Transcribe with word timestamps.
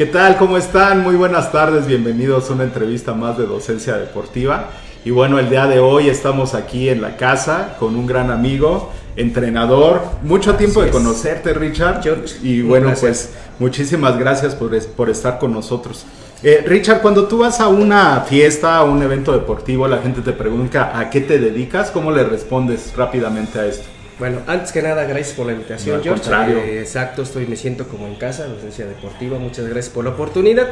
¿Qué 0.00 0.06
tal? 0.06 0.38
¿Cómo 0.38 0.56
están? 0.56 1.02
Muy 1.02 1.14
buenas 1.14 1.52
tardes, 1.52 1.86
bienvenidos 1.86 2.48
a 2.48 2.54
una 2.54 2.64
entrevista 2.64 3.12
más 3.12 3.36
de 3.36 3.44
Docencia 3.44 3.98
Deportiva. 3.98 4.70
Y 5.04 5.10
bueno, 5.10 5.38
el 5.38 5.50
día 5.50 5.66
de 5.66 5.78
hoy 5.78 6.08
estamos 6.08 6.54
aquí 6.54 6.88
en 6.88 7.02
la 7.02 7.18
casa 7.18 7.76
con 7.78 7.94
un 7.94 8.06
gran 8.06 8.30
amigo, 8.30 8.90
entrenador. 9.16 10.00
Mucho 10.22 10.54
tiempo 10.54 10.80
de 10.80 10.88
conocerte, 10.88 11.52
Richard. 11.52 12.00
y 12.42 12.62
bueno, 12.62 12.94
pues 12.98 13.34
muchísimas 13.58 14.18
gracias 14.18 14.54
por, 14.54 14.70
por 14.92 15.10
estar 15.10 15.38
con 15.38 15.52
nosotros. 15.52 16.06
Eh, 16.42 16.64
Richard, 16.66 17.02
cuando 17.02 17.28
tú 17.28 17.36
vas 17.36 17.60
a 17.60 17.68
una 17.68 18.22
fiesta, 18.22 18.78
a 18.78 18.84
un 18.84 19.02
evento 19.02 19.32
deportivo, 19.32 19.86
la 19.86 19.98
gente 19.98 20.22
te 20.22 20.32
pregunta 20.32 20.98
a 20.98 21.10
qué 21.10 21.20
te 21.20 21.38
dedicas, 21.38 21.90
¿cómo 21.90 22.10
le 22.10 22.24
respondes 22.24 22.94
rápidamente 22.96 23.58
a 23.58 23.66
esto? 23.66 23.99
Bueno, 24.20 24.42
antes 24.46 24.70
que 24.70 24.82
nada, 24.82 25.04
gracias 25.04 25.34
por 25.34 25.46
la 25.46 25.52
invitación, 25.52 26.02
George. 26.02 26.30
Eh, 26.30 26.80
exacto, 26.80 27.22
estoy, 27.22 27.46
me 27.46 27.56
siento 27.56 27.88
como 27.88 28.06
en 28.06 28.16
casa, 28.16 28.46
docencia 28.48 28.84
deportiva. 28.84 29.38
Muchas 29.38 29.64
gracias 29.64 29.88
por 29.88 30.04
la 30.04 30.10
oportunidad. 30.10 30.68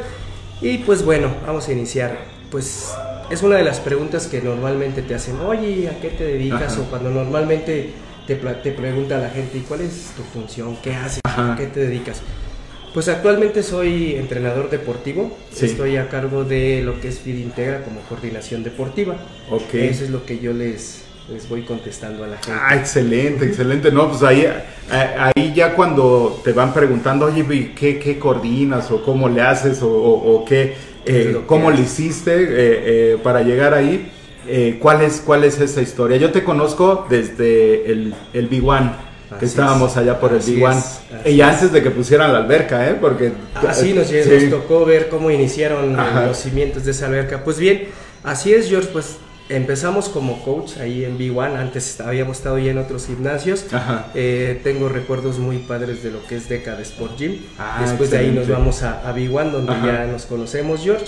Y 0.61 0.77
pues 0.77 1.03
bueno, 1.03 1.33
vamos 1.47 1.67
a 1.67 1.71
iniciar. 1.71 2.15
Pues 2.51 2.93
es 3.31 3.41
una 3.41 3.55
de 3.55 3.63
las 3.63 3.79
preguntas 3.79 4.27
que 4.27 4.39
normalmente 4.39 5.01
te 5.01 5.15
hacen, 5.15 5.39
oye, 5.39 5.89
¿a 5.89 5.99
qué 5.99 6.09
te 6.09 6.25
dedicas? 6.25 6.77
O 6.77 6.83
cuando 6.83 7.09
normalmente 7.09 7.89
te, 8.27 8.35
te, 8.35 8.71
pregunta 8.71 9.17
la 9.17 9.31
gente, 9.31 9.57
¿y 9.57 9.61
cuál 9.61 9.81
es 9.81 10.11
tu 10.15 10.21
función? 10.21 10.77
¿Qué 10.83 10.93
haces? 10.93 11.21
¿A 11.23 11.55
qué 11.57 11.65
te 11.65 11.79
dedicas? 11.79 12.21
Pues 12.93 13.07
actualmente 13.07 13.63
soy 13.63 14.13
entrenador 14.13 14.69
deportivo. 14.69 15.35
Estoy 15.59 15.97
a 15.97 16.07
cargo 16.07 16.43
de 16.43 16.83
lo 16.83 17.01
que 17.01 17.07
es 17.07 17.19
FID 17.19 17.39
Integra 17.39 17.83
como 17.83 18.01
coordinación 18.01 18.63
deportiva. 18.63 19.15
Ok. 19.49 19.73
Eso 19.73 20.03
es 20.03 20.11
lo 20.11 20.23
que 20.23 20.37
yo 20.37 20.53
les, 20.53 21.08
les 21.31 21.47
voy 21.47 21.61
contestando 21.61 22.23
a 22.23 22.27
la 22.27 22.37
gente. 22.37 22.51
Ah, 22.53 22.75
excelente, 22.75 23.45
excelente. 23.45 23.91
No, 23.91 24.09
pues 24.09 24.23
ahí, 24.23 24.47
ahí 24.89 25.53
ya 25.53 25.75
cuando 25.75 26.41
te 26.43 26.53
van 26.53 26.73
preguntando, 26.73 27.25
oye, 27.25 27.73
¿qué, 27.75 27.99
qué 27.99 28.17
coordinas 28.17 28.89
o 28.91 29.03
cómo 29.03 29.29
le 29.29 29.41
haces 29.41 29.79
o, 29.81 30.43
qué, 30.47 30.75
eh, 31.05 31.41
cómo 31.45 31.71
le 31.71 31.81
hiciste 31.81 32.33
eh, 32.33 32.47
eh, 32.53 33.17
para 33.21 33.41
llegar 33.41 33.73
ahí? 33.73 34.11
¿cuál, 34.79 35.01
es, 35.01 35.21
¿Cuál 35.23 35.43
es 35.43 35.59
esa 35.59 35.81
historia? 35.81 36.17
Yo 36.17 36.31
te 36.31 36.43
conozco 36.43 37.05
desde 37.07 37.91
el, 37.91 38.15
el 38.33 38.49
B1 38.49 38.91
que 39.37 39.45
estábamos 39.45 39.95
allá 39.95 40.19
por 40.19 40.33
el 40.33 40.41
B1 40.41 40.83
y 41.25 41.39
antes 41.41 41.71
de 41.71 41.83
que 41.83 41.91
pusieran 41.91 42.33
la 42.33 42.39
alberca, 42.39 42.89
¿eh? 42.89 42.97
Porque 42.99 43.31
así 43.67 43.93
nos, 43.93 44.11
nos 44.11 44.49
tocó 44.49 44.85
ver 44.85 45.07
cómo 45.09 45.29
iniciaron 45.29 45.95
los 46.25 46.37
cimientos 46.37 46.85
de 46.85 46.91
esa 46.91 47.05
alberca. 47.05 47.43
Pues 47.43 47.59
bien, 47.59 47.89
así 48.23 48.51
es, 48.51 48.69
George, 48.69 48.89
pues 48.91 49.17
Empezamos 49.49 50.09
como 50.09 50.43
coach 50.43 50.77
ahí 50.77 51.03
en 51.03 51.17
B1, 51.17 51.55
antes 51.57 51.99
habíamos 52.01 52.37
estado 52.37 52.59
ya 52.59 52.69
en 52.69 52.77
otros 52.77 53.07
gimnasios. 53.07 53.65
Eh, 54.13 54.59
tengo 54.63 54.89
recuerdos 54.89 55.39
muy 55.39 55.57
padres 55.57 56.03
de 56.03 56.11
lo 56.11 56.25
que 56.27 56.35
es 56.35 56.47
Deca 56.47 56.75
de 56.75 56.83
Sport 56.83 57.17
Gym. 57.17 57.37
Ah, 57.57 57.79
Después 57.81 58.11
de 58.11 58.19
ahí 58.19 58.31
nos 58.31 58.47
vamos 58.47 58.83
a, 58.83 59.09
a 59.09 59.15
B1, 59.15 59.51
donde 59.51 59.73
ya 59.85 60.05
nos 60.05 60.25
conocemos, 60.25 60.81
George. 60.83 61.05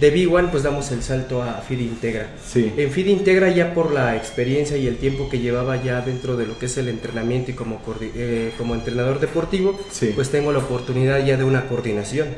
De 0.00 0.14
B1 0.14 0.50
pues 0.50 0.62
damos 0.62 0.90
el 0.90 1.02
salto 1.02 1.42
a 1.42 1.60
Feed 1.60 1.80
Integra. 1.80 2.30
Sí. 2.42 2.72
En 2.78 2.90
Feed 2.90 3.08
Integra 3.08 3.50
ya 3.50 3.74
por 3.74 3.92
la 3.92 4.16
experiencia 4.16 4.76
y 4.78 4.86
el 4.86 4.96
tiempo 4.96 5.28
que 5.28 5.38
llevaba 5.38 5.82
ya 5.82 6.00
dentro 6.00 6.36
de 6.36 6.46
lo 6.46 6.58
que 6.58 6.66
es 6.66 6.78
el 6.78 6.88
entrenamiento 6.88 7.50
y 7.50 7.54
como, 7.54 7.78
eh, 8.00 8.52
como 8.56 8.74
entrenador 8.74 9.20
deportivo, 9.20 9.78
pues 10.14 10.30
tengo 10.30 10.50
la 10.50 10.60
oportunidad 10.60 11.24
ya 11.24 11.36
de 11.36 11.44
una 11.44 11.68
coordinación. 11.68 12.28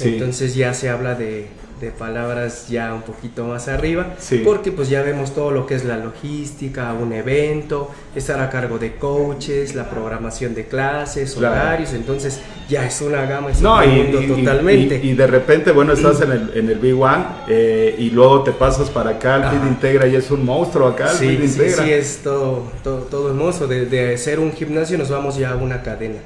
Entonces 0.00 0.54
ya 0.54 0.72
se 0.74 0.88
habla 0.88 1.14
de, 1.14 1.46
de 1.80 1.90
palabras 1.90 2.68
ya 2.68 2.94
un 2.94 3.02
poquito 3.02 3.44
más 3.44 3.68
arriba, 3.68 4.14
porque 4.44 4.70
pues 4.70 4.88
ya 4.88 5.02
vemos 5.02 5.34
todo 5.34 5.50
lo 5.50 5.66
que 5.66 5.74
es 5.74 5.84
la 5.84 5.96
logística, 5.96 6.92
un 6.92 7.12
evento, 7.12 7.90
estar 8.14 8.40
a 8.40 8.48
cargo 8.48 8.78
de 8.78 8.94
coaches, 8.94 9.74
la 9.74 9.90
programación 9.90 10.54
de 10.54 10.66
clases, 10.66 11.36
horarios, 11.36 11.92
entonces 11.92 12.40
ya 12.68 12.86
es 12.86 13.00
una 13.00 13.26
gama, 13.26 13.50
es 13.50 13.60
no, 13.60 13.76
un 13.76 13.84
y, 13.84 13.86
mundo 13.86 14.36
totalmente. 14.36 15.00
Y, 15.02 15.14
de 15.14 15.26
repente, 15.26 15.72
bueno, 15.72 15.92
estás 15.92 16.20
en 16.20 16.32
el, 16.32 16.52
en 16.54 16.70
el 16.70 16.80
B1 16.80 17.26
eh, 17.48 17.96
y 17.98 18.10
luego 18.10 18.42
te 18.44 18.52
pasas 18.52 18.88
para 18.90 19.10
acá, 19.10 19.36
el 19.36 19.58
Feed 19.58 19.68
Integra 19.68 20.06
y 20.06 20.16
es 20.16 20.30
un 20.30 20.44
monstruo 20.44 20.88
acá, 20.88 21.10
el 21.10 21.16
sí, 21.16 21.26
Integra. 21.42 21.84
Sí, 21.84 21.92
es 21.92 22.20
todo, 22.22 22.70
todo, 22.82 22.98
todo 22.98 23.28
hermoso, 23.28 23.66
de, 23.66 23.86
de, 23.86 24.16
ser 24.16 24.38
un 24.38 24.52
gimnasio 24.52 24.96
nos 24.96 25.10
vamos 25.10 25.36
ya 25.36 25.50
a 25.50 25.56
una 25.56 25.82
cadena, 25.82 26.18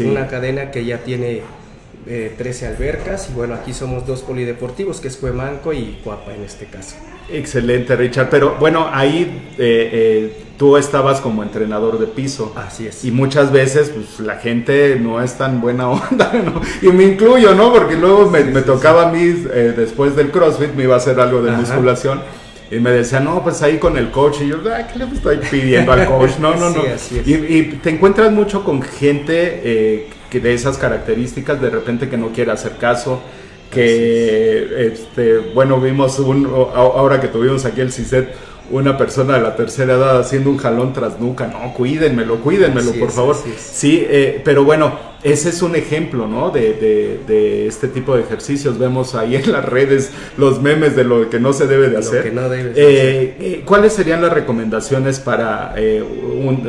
una 0.00 0.26
cadena 0.28 0.70
que 0.70 0.84
ya 0.84 0.98
tiene 0.98 1.42
13 2.04 2.66
albercas 2.66 3.28
y 3.30 3.32
bueno, 3.34 3.54
aquí 3.54 3.72
somos 3.72 4.06
dos 4.06 4.22
polideportivos, 4.22 5.00
que 5.00 5.08
es 5.08 5.16
Cuemanco 5.16 5.72
y 5.72 5.98
Cuapa 6.04 6.34
en 6.34 6.42
este 6.42 6.66
caso. 6.66 6.96
Excelente, 7.30 7.96
Richard. 7.96 8.28
Pero 8.30 8.56
bueno, 8.60 8.88
ahí 8.92 9.52
eh, 9.58 9.90
eh, 9.92 10.36
tú 10.58 10.76
estabas 10.76 11.20
como 11.20 11.42
entrenador 11.42 11.98
de 11.98 12.06
piso. 12.06 12.52
Así 12.56 12.86
es. 12.86 13.04
Y 13.04 13.10
muchas 13.10 13.50
veces, 13.50 13.90
pues 13.90 14.20
la 14.20 14.36
gente 14.36 14.96
no 15.00 15.22
es 15.22 15.34
tan 15.34 15.60
buena 15.60 15.88
onda, 16.10 16.32
¿no? 16.32 16.60
Y 16.82 16.92
me 16.92 17.04
incluyo, 17.04 17.54
¿no? 17.54 17.72
Porque 17.72 17.96
luego 17.96 18.30
me, 18.30 18.42
tocaba 18.62 19.08
a 19.08 19.12
mí, 19.12 19.22
eh, 19.22 19.74
después 19.76 20.16
del 20.16 20.30
CrossFit, 20.30 20.74
me 20.74 20.84
iba 20.84 20.94
a 20.94 20.98
hacer 20.98 21.18
algo 21.18 21.42
de 21.42 21.52
musculación. 21.52 22.20
Y 22.70 22.76
me 22.76 22.90
decía, 22.90 23.20
no, 23.20 23.42
pues 23.42 23.62
ahí 23.62 23.78
con 23.78 23.96
el 23.96 24.10
coach. 24.10 24.42
Y 24.42 24.48
yo, 24.48 24.62
¿qué 24.62 24.98
le 24.98 25.04
estoy 25.04 25.38
pidiendo 25.50 25.92
al 25.92 26.06
coach? 26.06 26.38
No, 26.40 26.54
no, 26.56 26.70
no. 26.70 26.82
Y, 27.24 27.62
te 27.82 27.90
encuentras 27.90 28.32
mucho 28.32 28.64
con 28.64 28.82
gente 28.82 30.08
de 30.40 30.54
esas 30.54 30.78
características, 30.78 31.60
de 31.60 31.70
repente 31.70 32.08
que 32.08 32.16
no 32.16 32.28
quiere 32.28 32.52
hacer 32.52 32.72
caso, 32.76 33.20
que, 33.70 34.92
este, 34.92 35.38
bueno, 35.38 35.80
vimos 35.80 36.18
un, 36.18 36.46
ahora 36.46 37.20
que 37.20 37.28
tuvimos 37.28 37.64
aquí 37.64 37.80
el 37.80 37.92
CISET, 37.92 38.34
una 38.70 38.96
persona 38.96 39.34
de 39.34 39.42
la 39.42 39.56
tercera 39.56 39.94
edad 39.94 40.18
haciendo 40.18 40.50
un 40.50 40.56
jalón 40.56 40.92
tras 40.92 41.20
nuca, 41.20 41.46
no, 41.46 41.74
cuídenmelo, 41.74 42.40
cuídenmelo, 42.40 42.92
por 42.92 43.10
favor. 43.10 43.36
Sí, 43.58 44.06
eh, 44.08 44.40
pero 44.44 44.64
bueno, 44.64 45.13
ese 45.24 45.48
es 45.48 45.62
un 45.62 45.74
ejemplo, 45.74 46.28
¿no? 46.28 46.50
De, 46.50 46.74
de, 47.26 47.66
este 47.66 47.88
tipo 47.88 48.14
de 48.14 48.22
ejercicios. 48.22 48.78
Vemos 48.78 49.14
ahí 49.14 49.36
en 49.36 49.50
las 49.50 49.64
redes 49.64 50.10
los 50.36 50.60
memes 50.60 50.94
de 50.94 51.04
lo 51.04 51.30
que 51.30 51.40
no 51.40 51.54
se 51.54 51.66
debe 51.66 51.88
de 51.88 51.96
hacer. 51.96 52.26
Eh, 52.26 53.36
eh, 53.40 53.62
¿Cuáles 53.64 53.94
serían 53.94 54.20
las 54.20 54.32
recomendaciones 54.32 55.20
para, 55.20 55.74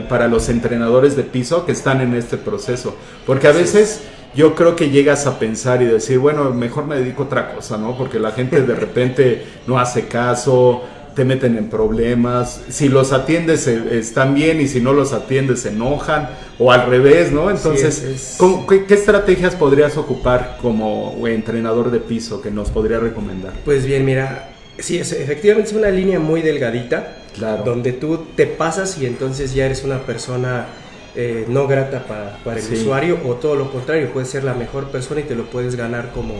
para 0.07 0.27
los 0.29 0.47
entrenadores 0.47 1.17
de 1.17 1.23
piso 1.23 1.65
que 1.65 1.73
están 1.73 1.99
en 1.99 2.15
este 2.15 2.37
proceso? 2.37 2.95
Porque 3.25 3.47
a 3.47 3.51
veces 3.51 4.01
yo 4.35 4.55
creo 4.55 4.75
que 4.75 4.89
llegas 4.89 5.27
a 5.27 5.37
pensar 5.37 5.81
y 5.81 5.85
decir, 5.85 6.19
bueno, 6.19 6.51
mejor 6.51 6.85
me 6.85 6.97
dedico 6.97 7.23
a 7.23 7.25
otra 7.25 7.55
cosa, 7.55 7.77
¿no? 7.77 7.97
Porque 7.97 8.19
la 8.19 8.31
gente 8.31 8.61
de 8.61 8.75
repente 8.75 9.45
no 9.67 9.79
hace 9.79 10.07
caso, 10.07 10.83
te 11.15 11.23
meten 11.25 11.57
en 11.57 11.69
problemas, 11.69 12.61
si 12.69 12.89
los 12.89 13.13
atiendes 13.13 13.67
eh, 13.67 13.97
están 13.97 14.35
bien 14.35 14.59
y 14.59 14.67
si 14.67 14.81
no 14.81 14.93
los 14.93 15.13
atiendes 15.13 15.61
se 15.61 15.69
enojan, 15.69 16.29
o 16.59 16.71
al 16.71 16.87
revés, 16.87 17.31
¿no? 17.31 17.49
Entonces, 17.49 18.37
qué, 18.67 18.93
estrategias 18.93 19.55
podrías 19.55 19.97
ocupar 19.97 20.57
como 20.61 21.25
entrenador 21.27 21.89
de 21.89 21.99
piso 21.99 22.41
que 22.41 22.51
nos 22.51 22.69
podría 22.69 22.99
recomendar? 22.99 23.53
Pues 23.63 23.85
bien, 23.85 24.05
mira, 24.05 24.49
sí, 24.77 24.97
es, 24.97 25.13
efectivamente 25.13 25.71
es 25.71 25.75
una 25.75 25.89
línea 25.89 26.19
muy 26.19 26.41
delgadita, 26.41 27.17
claro. 27.33 27.63
donde 27.63 27.93
tú 27.93 28.25
te 28.35 28.45
pasas 28.45 28.97
y 28.97 29.05
entonces 29.05 29.53
ya 29.53 29.65
eres 29.65 29.83
una 29.83 29.99
persona 29.99 30.67
eh, 31.15 31.45
no 31.47 31.65
grata 31.65 32.03
para, 32.43 32.59
el 32.59 32.73
usuario, 32.73 33.17
o 33.25 33.35
todo 33.35 33.55
lo 33.55 33.71
contrario, 33.71 34.11
puedes 34.11 34.29
ser 34.29 34.43
la 34.43 34.53
mejor 34.53 34.89
persona 34.89 35.21
y 35.21 35.23
te 35.23 35.35
lo 35.35 35.45
puedes 35.45 35.77
ganar 35.77 36.11
como, 36.13 36.33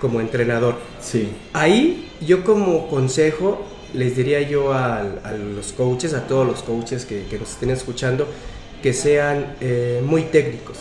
como 0.00 0.20
entrenador. 0.20 0.76
Sí. 1.00 1.30
Ahí 1.52 2.08
yo 2.20 2.44
como 2.44 2.86
consejo 2.88 3.66
les 3.94 4.16
diría 4.16 4.40
yo 4.42 4.72
a, 4.72 5.02
los 5.54 5.72
coaches, 5.72 6.14
a 6.14 6.26
todos 6.26 6.46
los 6.46 6.62
coaches 6.62 7.04
que, 7.04 7.24
nos 7.38 7.50
estén 7.50 7.70
escuchando, 7.70 8.26
que 8.82 8.92
sean 8.92 9.56
eh, 9.60 10.02
muy 10.04 10.22
técnicos. 10.22 10.78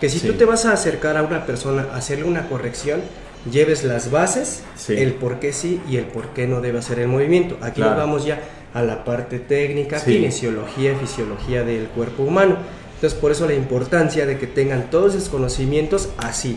Que 0.00 0.08
si 0.08 0.20
tú 0.20 0.34
te 0.34 0.44
vas 0.44 0.64
a 0.64 0.72
acercar 0.72 1.16
a 1.16 1.22
una 1.22 1.44
persona 1.44 1.88
a 1.92 1.96
hacerle 1.96 2.24
una 2.24 2.48
corrección, 2.48 3.00
lleves 3.50 3.84
las 3.84 4.10
bases, 4.10 4.62
el 4.88 5.14
por 5.14 5.40
qué 5.40 5.52
sí 5.52 5.80
y 5.88 5.96
el 5.96 6.04
por 6.04 6.28
qué 6.34 6.46
no 6.46 6.60
debe 6.60 6.78
hacer 6.78 6.98
el 7.00 7.08
movimiento. 7.08 7.56
Aquí 7.60 7.80
nos 7.80 7.96
vamos 7.96 8.24
ya 8.24 8.40
a 8.74 8.82
la 8.82 9.04
parte 9.04 9.38
técnica, 9.38 10.02
kinesiología 10.02 10.92
y 10.92 10.96
fisiología 10.96 11.64
del 11.64 11.88
cuerpo 11.88 12.22
humano. 12.22 12.56
Entonces, 12.94 13.18
por 13.18 13.30
eso 13.30 13.46
la 13.46 13.54
importancia 13.54 14.26
de 14.26 14.38
que 14.38 14.46
tengan 14.46 14.90
todos 14.90 15.14
esos 15.14 15.28
conocimientos 15.28 16.10
así, 16.18 16.56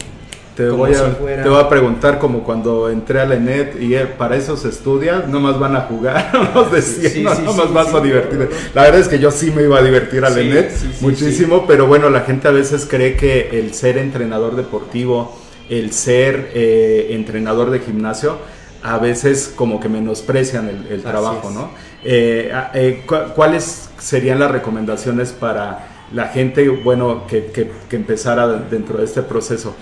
te 0.55 0.69
voy, 0.69 0.93
a, 0.93 1.17
te 1.17 1.47
voy 1.47 1.59
a 1.59 1.69
preguntar 1.69 2.19
como 2.19 2.43
cuando 2.43 2.89
entré 2.89 3.21
a 3.21 3.25
la 3.25 3.35
ENET 3.35 3.81
y 3.81 3.95
para 4.17 4.35
eso 4.35 4.57
se 4.57 4.67
estudia, 4.67 5.25
no 5.27 5.39
más 5.39 5.57
van 5.57 5.77
a 5.77 5.81
jugar, 5.81 6.51
nos 6.53 6.71
decían, 6.71 7.45
no, 7.45 7.53
más 7.53 7.71
vas 7.71 7.93
a 7.93 8.01
divertir. 8.01 8.49
La 8.73 8.83
verdad 8.83 8.99
es 8.99 9.07
que 9.07 9.19
yo 9.19 9.31
sí 9.31 9.51
me 9.51 9.63
iba 9.63 9.79
a 9.79 9.81
divertir 9.81 10.25
a 10.25 10.29
la 10.29 10.41
ENET 10.41 10.71
muchísimo, 10.99 11.65
pero 11.65 11.87
bueno, 11.87 12.09
la 12.09 12.21
gente 12.21 12.49
a 12.49 12.51
veces 12.51 12.85
cree 12.89 13.15
que 13.15 13.59
el 13.59 13.73
ser 13.73 13.97
entrenador 13.97 14.57
deportivo, 14.57 15.37
el 15.69 15.93
ser 15.93 16.51
eh, 16.53 17.07
entrenador 17.11 17.71
de 17.71 17.79
gimnasio, 17.79 18.37
a 18.83 18.97
veces 18.97 19.53
como 19.55 19.79
que 19.79 19.87
menosprecian 19.87 20.85
el, 20.89 21.01
trabajo, 21.01 21.49
¿no? 21.51 21.71
Eh, 22.03 22.51
eh, 22.73 23.05
¿Cuáles 23.35 23.89
serían 23.99 24.39
las 24.39 24.51
recomendaciones 24.51 25.31
para 25.31 25.87
la 26.11 26.27
gente, 26.27 26.67
bueno, 26.67 27.25
que, 27.25 27.45
que, 27.45 27.71
que 27.87 27.95
empezara 27.95 28.47
dentro 28.47 28.97
de 28.97 29.05
este 29.05 29.21
proceso? 29.21 29.75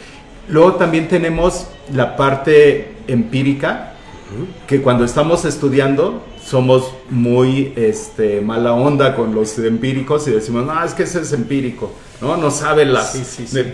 Luego 0.49 0.73
también 0.75 1.07
tenemos 1.07 1.67
la 1.93 2.15
parte 2.15 2.93
empírica, 3.07 3.93
que 4.67 4.81
cuando 4.81 5.05
estamos 5.05 5.45
estudiando 5.45 6.23
somos 6.43 6.91
muy 7.09 7.73
este, 7.75 8.41
mala 8.41 8.73
onda 8.73 9.15
con 9.15 9.33
los 9.33 9.57
empíricos 9.59 10.27
y 10.27 10.31
decimos, 10.31 10.65
no, 10.65 10.83
es 10.83 10.93
que 10.93 11.03
ese 11.03 11.21
es 11.21 11.33
empírico. 11.33 11.91
¿no? 12.21 12.37
No 12.37 12.51
sabe 12.51 12.85
las... 12.85 13.15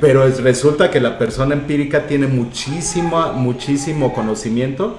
Pero 0.02 0.28
resulta 0.28 0.92
que 0.92 1.00
la 1.00 1.18
persona 1.18 1.54
empírica 1.54 2.08
tiene 2.08 2.28
muchísimo, 2.28 3.34
muchísimo 3.34 4.14
conocimiento 4.14 4.98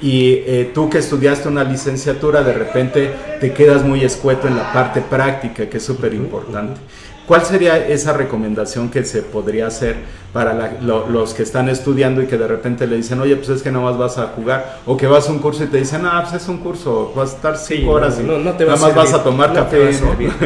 y 0.00 0.42
eh, 0.46 0.70
tú 0.74 0.90
que 0.90 0.98
estudiaste 0.98 1.48
una 1.48 1.64
licenciatura, 1.64 2.42
de 2.42 2.52
repente 2.52 3.12
te 3.40 3.52
quedas 3.52 3.84
muy 3.84 4.04
escueto 4.04 4.48
en 4.48 4.56
la 4.56 4.72
parte 4.72 5.00
práctica, 5.00 5.68
que 5.68 5.78
es 5.78 5.84
súper 5.84 6.14
importante. 6.14 6.80
¿Cuál 7.26 7.42
sería 7.42 7.78
esa 7.88 8.12
recomendación 8.12 8.90
que 8.90 9.02
se 9.02 9.22
podría 9.22 9.68
hacer 9.68 9.96
para 10.34 10.76
los 10.82 11.32
que 11.32 11.42
están 11.42 11.70
estudiando 11.70 12.20
y 12.20 12.26
que 12.26 12.36
de 12.36 12.46
repente 12.46 12.86
le 12.86 12.96
dicen, 12.96 13.18
oye, 13.18 13.34
pues 13.36 13.48
es 13.48 13.62
que 13.62 13.70
no 13.70 13.80
más 13.80 13.96
vas 13.96 14.18
a 14.18 14.26
jugar? 14.26 14.80
O 14.84 14.94
que 14.94 15.06
vas 15.06 15.26
a 15.30 15.32
un 15.32 15.38
curso 15.38 15.64
y 15.64 15.68
te 15.68 15.78
dicen, 15.78 16.02
ah, 16.04 16.22
pues 16.28 16.42
es 16.42 16.48
un 16.50 16.58
curso, 16.58 17.14
vas 17.16 17.32
a 17.32 17.36
estar 17.36 17.56
cinco 17.56 17.92
horas 17.92 18.20
y 18.20 18.24
no, 18.24 18.36
te 18.52 18.66
nada 18.66 18.76
más 18.76 18.94
vas 18.94 19.14
a 19.14 19.24
tomar 19.24 19.54
café. 19.54 19.90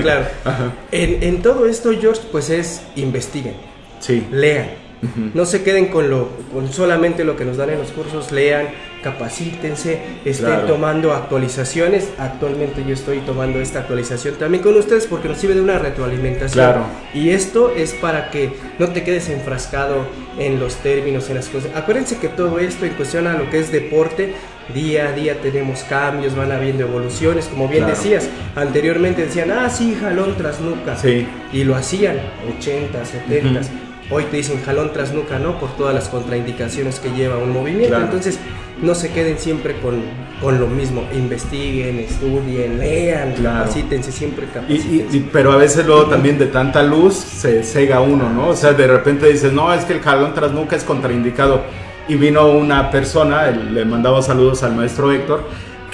Claro. 0.01 0.27
en, 0.93 1.23
en, 1.25 1.43
todo 1.43 1.67
esto, 1.67 1.91
George, 2.01 2.23
pues 2.31 2.49
es 2.49 2.83
investiguen. 2.95 3.55
Sí. 3.99 4.25
Lean 4.31 4.88
no 5.35 5.45
se 5.45 5.63
queden 5.63 5.87
con, 5.87 6.11
lo, 6.11 6.29
con 6.53 6.73
solamente 6.73 7.25
lo 7.25 7.37
que 7.37 7.45
nos 7.45 7.57
dan 7.57 7.71
en 7.71 7.79
los 7.79 7.91
cursos, 7.93 8.33
lean, 8.33 8.69
capacítense, 9.03 10.01
estén 10.25 10.67
tomando 10.67 11.13
actualizaciones. 11.13 12.11
Actualmente 12.19 12.85
yo 12.87 12.95
estoy 12.95 13.19
tomando 13.21 13.61
esta 13.61 13.81
actualización 13.81 14.35
también 14.37 14.63
con 14.63 14.77
ustedes 14.77 15.07
porque 15.07 15.29
nos 15.29 15.39
sirve 15.39 15.55
de 15.55 15.61
una 15.61 15.79
retroalimentación. 15.79 16.85
Y 17.15 17.31
esto 17.31 17.73
es 17.75 17.95
para 17.95 18.31
que 18.31 18.53
no 18.79 18.89
te 18.89 19.05
quedes 19.05 19.29
enfrascado 19.29 20.07
en 20.39 20.59
los 20.59 20.77
términos, 20.77 21.29
en 21.29 21.37
las 21.37 21.49
cosas. 21.49 21.71
Acuérdense 21.75 22.19
que 22.19 22.29
todo 22.29 22.59
esto 22.59 22.85
en 22.85 22.95
cuestión 22.95 23.27
a 23.27 23.35
lo 23.35 23.51
que 23.51 23.59
es 23.59 23.73
deporte, 23.73 24.35
día 24.75 25.09
a 25.09 25.13
día 25.13 25.41
tenemos 25.41 25.81
cambios, 25.85 26.35
van 26.35 26.53
habiendo 26.53 26.85
evoluciones, 26.85 27.47
como 27.47 27.69
bien 27.69 27.87
decías, 27.87 28.29
anteriormente 28.55 29.25
decían, 29.25 29.51
ah, 29.51 29.71
sí, 29.71 29.97
jalón 29.99 30.37
tras 30.37 30.61
nuca, 30.61 30.97
sí. 30.97 31.27
y 31.53 31.65
lo 31.65 31.75
hacían, 31.75 32.19
80, 32.59 33.05
70. 33.05 33.88
Hoy 34.11 34.25
te 34.25 34.39
dicen 34.39 34.63
jalón 34.65 34.93
tras 34.93 35.13
nuca, 35.13 35.39
¿no? 35.39 35.59
Por 35.59 35.77
todas 35.77 35.95
las 35.95 36.09
contraindicaciones 36.09 36.99
que 36.99 37.11
lleva 37.11 37.37
un 37.37 37.53
movimiento. 37.53 37.97
Entonces, 37.97 38.39
no 38.81 38.95
se 38.95 39.11
queden 39.11 39.39
siempre 39.39 39.79
con, 39.81 40.03
con, 40.41 40.59
lo 40.59 40.67
mismo. 40.67 41.07
Investiguen, 41.13 41.99
estudien, 41.99 42.79
lean, 42.79 43.35
capacítense, 43.43 44.11
siempre 44.11 44.47
capacítense. 44.47 45.25
pero 45.33 45.53
a 45.53 45.57
veces 45.57 45.85
luego 45.87 46.07
también 46.07 46.39
de 46.39 46.47
tanta 46.47 46.83
luz 46.83 47.15
se 47.15 47.63
cega 47.63 48.01
uno, 48.01 48.31
¿no? 48.31 48.49
O 48.49 48.57
sea, 48.57 48.73
de 48.73 48.87
repente 48.87 49.27
dices, 49.31 49.53
no, 49.53 49.73
es 49.75 49.85
que 49.85 49.95
el 49.95 50.01
jalón 50.01 50.33
tras 50.35 50.53
nuca 50.53 50.77
es 50.77 50.85
contraindicado. 50.85 51.63
Y 52.09 52.15
vino 52.15 52.47
una 52.49 52.91
persona, 52.91 53.51
le 53.51 53.85
mandaba 53.85 54.23
saludos 54.23 54.63
al 54.63 54.75
maestro 54.75 55.13
Héctor, 55.13 55.45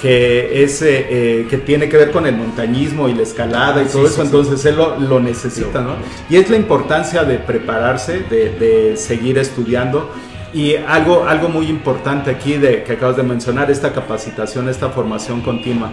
que, 0.05 0.63
es, 0.63 0.83
eh, 0.83 1.07
eh, 1.09 1.47
que 1.49 1.57
tiene 1.57 1.89
que 1.89 1.97
ver 1.97 2.11
con 2.11 2.27
el 2.27 2.35
montañismo 2.35 3.09
y 3.09 3.15
la 3.15 3.23
escalada 3.23 3.81
y 3.81 3.87
todo 3.87 4.05
eso, 4.05 4.21
entonces 4.21 4.63
él 4.65 4.75
lo, 4.75 5.19
necesita, 5.19 5.81
¿no? 5.81 5.95
Y 6.29 6.35
es 6.35 6.47
la 6.47 6.57
importancia 6.57 7.23
de 7.23 7.39
prepararse, 7.39 8.19
de, 8.19 8.97
seguir 8.97 9.39
estudiando. 9.39 10.11
Y 10.53 10.75
algo, 10.75 11.25
algo 11.27 11.49
muy 11.49 11.65
importante 11.69 12.29
aquí 12.29 12.53
de, 12.57 12.83
que 12.83 12.93
acabas 12.93 13.17
de 13.17 13.23
mencionar, 13.23 13.71
esta 13.71 13.93
capacitación, 13.93 14.69
esta 14.69 14.89
formación 14.89 15.41
continua. 15.41 15.89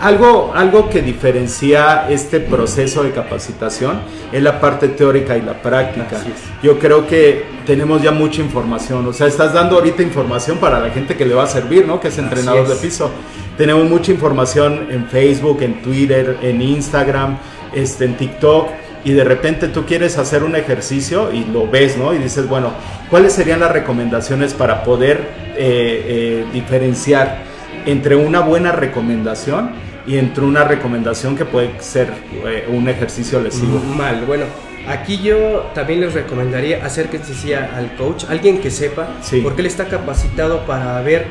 Algo, 0.00 0.52
algo 0.54 0.90
que 0.90 1.02
diferencia 1.02 2.08
este 2.10 2.40
proceso 2.40 3.02
de 3.04 3.12
capacitación 3.12 4.00
es 4.32 4.42
la 4.42 4.60
parte 4.60 4.88
teórica 4.88 5.36
y 5.36 5.42
la 5.42 5.62
práctica. 5.62 6.22
Yo 6.62 6.78
creo 6.78 7.06
que 7.06 7.44
tenemos 7.64 8.02
ya 8.02 8.10
mucha 8.10 8.42
información, 8.42 9.06
o 9.06 9.12
sea, 9.12 9.26
estás 9.26 9.52
dando 9.52 9.76
ahorita 9.76 10.02
información 10.02 10.58
para 10.58 10.80
la 10.80 10.90
gente 10.90 11.16
que 11.16 11.24
le 11.24 11.34
va 11.34 11.44
a 11.44 11.46
servir, 11.46 11.86
¿no? 11.86 12.00
Que 12.00 12.08
es 12.08 12.18
entrenador 12.18 12.68
de 12.68 12.74
piso. 12.76 13.10
Tenemos 13.56 13.88
mucha 13.88 14.10
información 14.12 14.88
en 14.90 15.06
Facebook, 15.06 15.62
en 15.62 15.80
Twitter, 15.80 16.38
en 16.42 16.60
Instagram, 16.60 17.38
este, 17.72 18.04
en 18.04 18.16
TikTok 18.16 18.68
y 19.04 19.12
de 19.12 19.22
repente 19.22 19.68
tú 19.68 19.84
quieres 19.84 20.16
hacer 20.16 20.42
un 20.42 20.56
ejercicio 20.56 21.30
y 21.30 21.44
lo 21.44 21.68
ves, 21.68 21.96
¿no? 21.96 22.14
Y 22.14 22.18
dices, 22.18 22.48
bueno, 22.48 22.72
¿cuáles 23.10 23.34
serían 23.34 23.60
las 23.60 23.70
recomendaciones 23.70 24.54
para 24.54 24.82
poder 24.82 25.18
eh, 25.56 26.04
eh, 26.06 26.46
diferenciar 26.52 27.53
entre 27.86 28.16
una 28.16 28.40
buena 28.40 28.72
recomendación 28.72 29.70
y 30.06 30.18
entre 30.18 30.44
una 30.44 30.64
recomendación 30.64 31.36
que 31.36 31.44
puede 31.44 31.80
ser 31.80 32.12
eh, 32.46 32.66
un 32.68 32.88
ejercicio 32.88 33.40
lesivo? 33.40 33.78
Mal, 33.96 34.24
bueno. 34.26 34.44
Aquí 34.86 35.18
yo 35.22 35.70
también 35.74 36.00
les 36.00 36.12
recomendaría 36.12 36.84
acérquense 36.84 37.56
al 37.56 37.96
coach, 37.96 38.24
alguien 38.28 38.60
que 38.60 38.70
sepa, 38.70 39.08
porque 39.42 39.62
él 39.62 39.66
está 39.66 39.86
capacitado 39.86 40.66
para 40.66 41.00
ver 41.00 41.24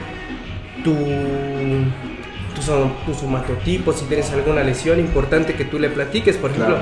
tu 0.83 0.95
tu, 2.53 3.13
somatotipo, 3.13 3.93
si 3.93 4.05
tienes 4.05 4.31
alguna 4.31 4.63
lesión, 4.63 4.99
importante 4.99 5.53
que 5.53 5.65
tú 5.65 5.79
le 5.79 5.89
platiques. 5.89 6.37
Por 6.37 6.51
ejemplo, 6.51 6.77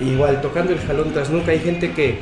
igual 0.00 0.40
tocando 0.40 0.72
el 0.72 0.78
jalón 0.78 1.12
tras 1.12 1.30
nunca, 1.30 1.50
hay 1.50 1.60
gente 1.60 1.92
que 1.92 2.18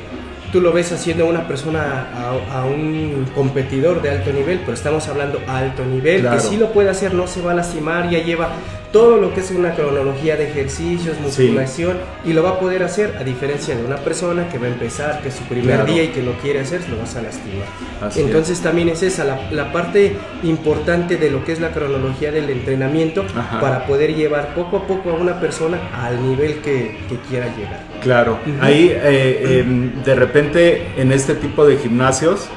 tú 0.55 0.61
lo 0.61 0.73
ves 0.73 0.93
haciendo 0.93 1.25
a 1.25 1.27
una 1.27 1.49
persona, 1.49 2.07
a, 2.53 2.65
un 2.65 3.27
competidor 3.35 4.01
de 4.01 4.11
alto 4.11 4.33
nivel, 4.33 4.61
pero 4.61 4.75
estamos 4.75 5.09
hablando 5.09 5.41
alto 5.49 5.85
nivel, 5.85 6.31
que 6.31 6.39
sí 6.39 6.57
lo 6.57 6.73
puede 6.73 6.91
hacer, 6.91 7.13
no 7.13 7.27
se 7.27 7.43
va 7.43 7.51
a 7.51 7.55
lastimar, 7.55 8.09
ya 8.09 8.23
lleva 8.23 8.51
todo 8.95 9.17
lo 9.17 9.35
que 9.35 9.41
es 9.41 9.51
una 9.51 9.75
cronología 9.75 10.37
de 10.37 10.49
ejercicios, 10.49 11.19
musculación, 11.19 11.97
y 12.25 12.33
lo 12.33 12.45
va 12.45 12.51
a 12.51 12.61
poder 12.61 12.85
hacer, 12.85 13.17
a 13.19 13.25
diferencia 13.25 13.77
de 13.77 13.85
una 13.85 13.97
persona 13.97 14.49
que 14.49 14.57
va 14.57 14.67
a 14.67 14.69
empezar, 14.69 15.21
que 15.21 15.31
es 15.31 15.35
su 15.35 15.43
primer 15.43 15.85
día 15.85 16.05
y 16.05 16.09
que 16.09 16.23
lo 16.23 16.35
quiere 16.35 16.61
hacer, 16.61 16.89
lo 16.89 16.99
vas 16.99 17.17
a 17.17 17.23
lastimar. 17.23 17.67
Entonces 18.15 18.61
también 18.61 18.89
es 18.89 19.03
esa, 19.03 19.25
la, 19.51 19.73
parte 19.73 20.17
importante 20.45 21.17
de 21.17 21.29
lo 21.29 21.45
que 21.45 21.51
es 21.51 21.61
la 21.61 21.73
cronología 21.73 22.31
del 22.31 22.49
entrenamiento 22.49 23.25
para 23.61 23.85
poder 23.85 24.15
llevar 24.15 24.55
poco 24.55 24.77
a 24.77 24.87
poco 24.87 25.11
a 25.11 25.15
una 25.15 25.41
persona 25.41 25.81
al 25.93 26.25
nivel 26.25 26.61
que, 26.61 26.97
quiera 27.29 27.47
llegar. 27.57 27.81
Claro, 28.01 28.39
ahí 28.61 28.93
eh, 28.95 29.59
em, 29.59 30.05
de 30.05 30.15
repente 30.15 30.93
en 30.97 31.11
este 31.11 31.35
tipo 31.35 31.67
de 31.67 31.79
gimnasios, 31.79 32.49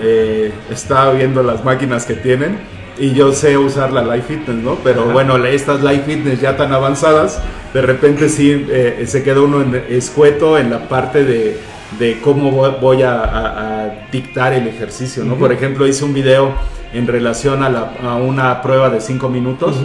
eh, 0.00 0.50
estaba 0.70 1.12
viendo 1.12 1.42
las 1.42 1.62
máquinas 1.62 2.06
que 2.06 2.14
tienen 2.14 2.58
y 2.98 3.12
yo 3.12 3.32
sé 3.32 3.58
usar 3.58 3.92
la 3.92 4.02
Life 4.02 4.34
Fitness, 4.34 4.62
¿no? 4.62 4.76
Pero 4.84 5.06
bueno, 5.06 5.36
estas 5.44 5.82
Life 5.82 6.04
Fitness 6.04 6.40
ya 6.40 6.56
tan 6.56 6.72
avanzadas, 6.72 7.40
de 7.72 7.82
repente 7.82 8.28
sí 8.28 8.66
eh, 8.70 9.04
se 9.06 9.22
queda 9.22 9.40
uno 9.40 9.62
en, 9.62 9.84
escueto 9.88 10.58
en 10.58 10.70
la 10.70 10.88
parte 10.88 11.24
de, 11.24 11.58
de 11.98 12.20
cómo 12.20 12.50
voy 12.52 13.02
a, 13.02 14.06
dictar 14.12 14.52
el 14.52 14.68
ejercicio, 14.68 15.24
¿no? 15.24 15.34
Por 15.34 15.52
ejemplo, 15.52 15.86
hice 15.86 16.04
un 16.04 16.14
video 16.14 16.54
en 16.92 17.08
relación 17.08 17.64
a, 17.64 17.68
la, 17.68 17.92
a 18.02 18.16
una 18.16 18.62
prueba 18.62 18.90
de 18.90 19.00
5 19.00 19.28
minutos 19.28 19.76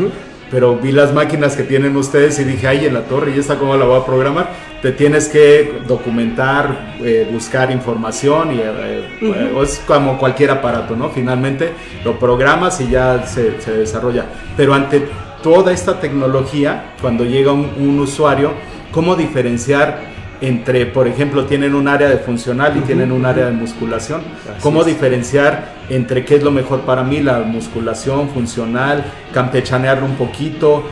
pero 0.52 0.76
vi 0.76 0.92
las 0.92 1.14
máquinas 1.14 1.56
que 1.56 1.64
tienen 1.64 1.96
ustedes 1.96 2.40
y 2.40 2.44
dije, 2.44 2.68
ay, 2.68 2.86
en 2.86 2.94
la 2.94 3.02
torre, 3.02 3.34
¿y 3.36 3.40
esta 3.40 3.58
cómo 3.58 3.76
la 3.78 3.86
voy 3.86 4.00
a 4.02 4.06
programar? 4.06 4.50
Te 4.82 4.94
tienes 4.94 5.28
que 5.28 5.82
documentar, 5.88 6.96
eh, 7.02 7.28
buscar 7.32 7.70
información, 7.70 8.54
y 8.54 8.60
eh, 8.60 9.52
es 9.62 9.82
como 9.86 10.18
cualquier 10.18 10.52
aparato, 10.52 10.96
¿no? 10.96 11.10
Finalmente 11.10 11.72
lo 12.06 12.18
programas 12.18 12.80
y 12.80 12.90
ya 12.90 13.26
se, 13.26 13.60
se 13.60 13.72
desarrolla. 13.72 14.26
Pero 14.56 14.74
ante 14.74 15.08
toda 15.44 15.74
esta 15.74 16.00
tecnología, 16.00 16.94
cuando 17.02 17.26
llega 17.26 17.52
un, 17.52 17.70
un 17.78 18.00
usuario, 18.00 18.54
¿cómo 18.92 19.16
diferenciar 19.16 20.00
entre, 20.42 20.86
por 20.86 21.08
ejemplo, 21.08 21.46
tienen 21.46 21.76
un 21.76 21.88
área 21.88 22.10
de 22.10 22.18
funcional 22.18 22.78
y 22.78 22.82
tienen 22.82 23.12
un 23.12 23.26
área 23.26 23.46
de 23.46 23.52
musculación. 23.52 24.22
¿Cómo 24.62 24.84
diferenciar 24.84 25.80
entre 25.90 26.24
qué 26.24 26.36
es 26.36 26.44
lo 26.44 26.52
mejor 26.52 26.82
para 26.82 27.04
mí, 27.04 27.20
la 27.20 27.40
musculación 27.40 28.30
funcional, 28.30 29.04
campechanearlo 29.34 30.06
un 30.06 30.16
poquito, 30.16 30.84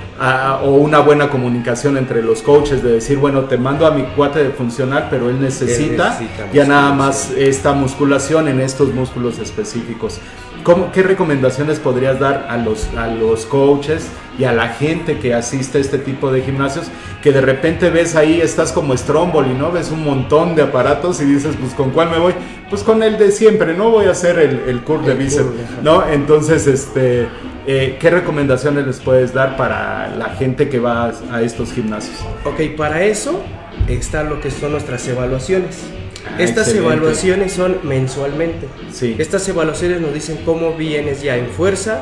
o 0.64 0.70
una 0.72 1.00
buena 1.00 1.30
comunicación 1.30 1.98
entre 1.98 2.24
los 2.24 2.42
coaches 2.42 2.84
de 2.84 2.94
decir, 2.94 3.18
bueno, 3.18 3.42
te 3.42 3.58
mando 3.58 3.86
a 3.86 3.92
mi 3.92 4.04
cuate 4.04 4.44
de 4.44 4.50
funcional, 4.50 5.08
pero 5.10 5.30
él 5.30 5.40
necesita, 5.40 6.20
ya 6.52 6.66
nada 6.66 6.92
más 6.94 7.32
esta 7.38 7.74
musculación 7.74 8.48
en 8.48 8.60
estos 8.60 8.94
músculos 8.94 9.40
específicos. 9.40 10.20
¿Qué 10.94 11.02
recomendaciones 11.02 11.80
podrías 11.80 12.20
dar 12.20 12.48
a 12.50 12.58
los, 12.58 12.90
a 12.98 13.08
los 13.08 13.46
coaches 13.46 14.10
y 14.38 14.44
a 14.44 14.52
la 14.52 14.68
gente 14.68 15.18
que 15.18 15.34
asiste 15.34 15.78
a 15.78 15.82
este 15.82 15.98
tipo 15.98 16.30
de 16.30 16.42
gimnasios? 16.42 16.88
Que 17.24 17.32
de 17.32 17.40
repente 17.40 17.90
ves 17.90 18.18
ahí, 18.18 18.42
estás 18.42 18.74
como 18.74 18.96
Stromboli, 18.98 19.54
¿no? 19.54 19.72
Ves 19.72 19.92
un 19.92 20.04
montón 20.04 20.56
de 20.56 20.64
aparatos 20.64 21.22
y 21.22 21.26
dices, 21.26 21.56
pues 21.58 21.74
¿con 21.74 21.92
cuál 21.92 22.12
me 22.12 22.20
voy? 22.20 22.34
Pues 22.70 22.84
con 22.84 23.02
el 23.02 23.18
de 23.18 23.32
siempre, 23.32 23.76
no 23.76 23.92
voy 23.92 24.08
a 24.08 24.12
hacer 24.12 24.40
el, 24.40 24.60
el 24.68 24.82
curl 24.82 25.06
de 25.06 25.14
bíceps, 25.14 25.48
¿no? 25.84 26.06
Entonces, 26.06 26.68
este, 26.68 27.30
eh, 27.66 27.98
¿qué 27.98 28.10
recomendaciones 28.10 28.86
les 28.86 29.00
puedes 29.00 29.34
dar 29.34 29.56
para 29.56 30.14
la 30.16 30.32
gente 30.32 30.68
que 30.68 30.80
va 30.80 31.14
a 31.32 31.42
estos 31.42 31.72
gimnasios? 31.72 32.18
Ok, 32.44 32.76
para 32.76 33.04
eso 33.04 33.42
está 33.88 34.24
lo 34.24 34.42
que 34.42 34.52
son 34.52 34.72
nuestras 34.72 35.08
evaluaciones. 35.08 35.82
Ah, 36.32 36.36
Estas 36.42 36.74
evaluaciones 36.74 37.54
son 37.54 37.80
mensualmente. 37.84 38.68
Sí. 38.92 39.16
Estas 39.18 39.48
evaluaciones 39.50 40.02
nos 40.02 40.14
dicen 40.14 40.40
cómo 40.46 40.74
vienes 40.74 41.22
ya 41.22 41.38
en 41.38 41.48
fuerza, 41.48 42.02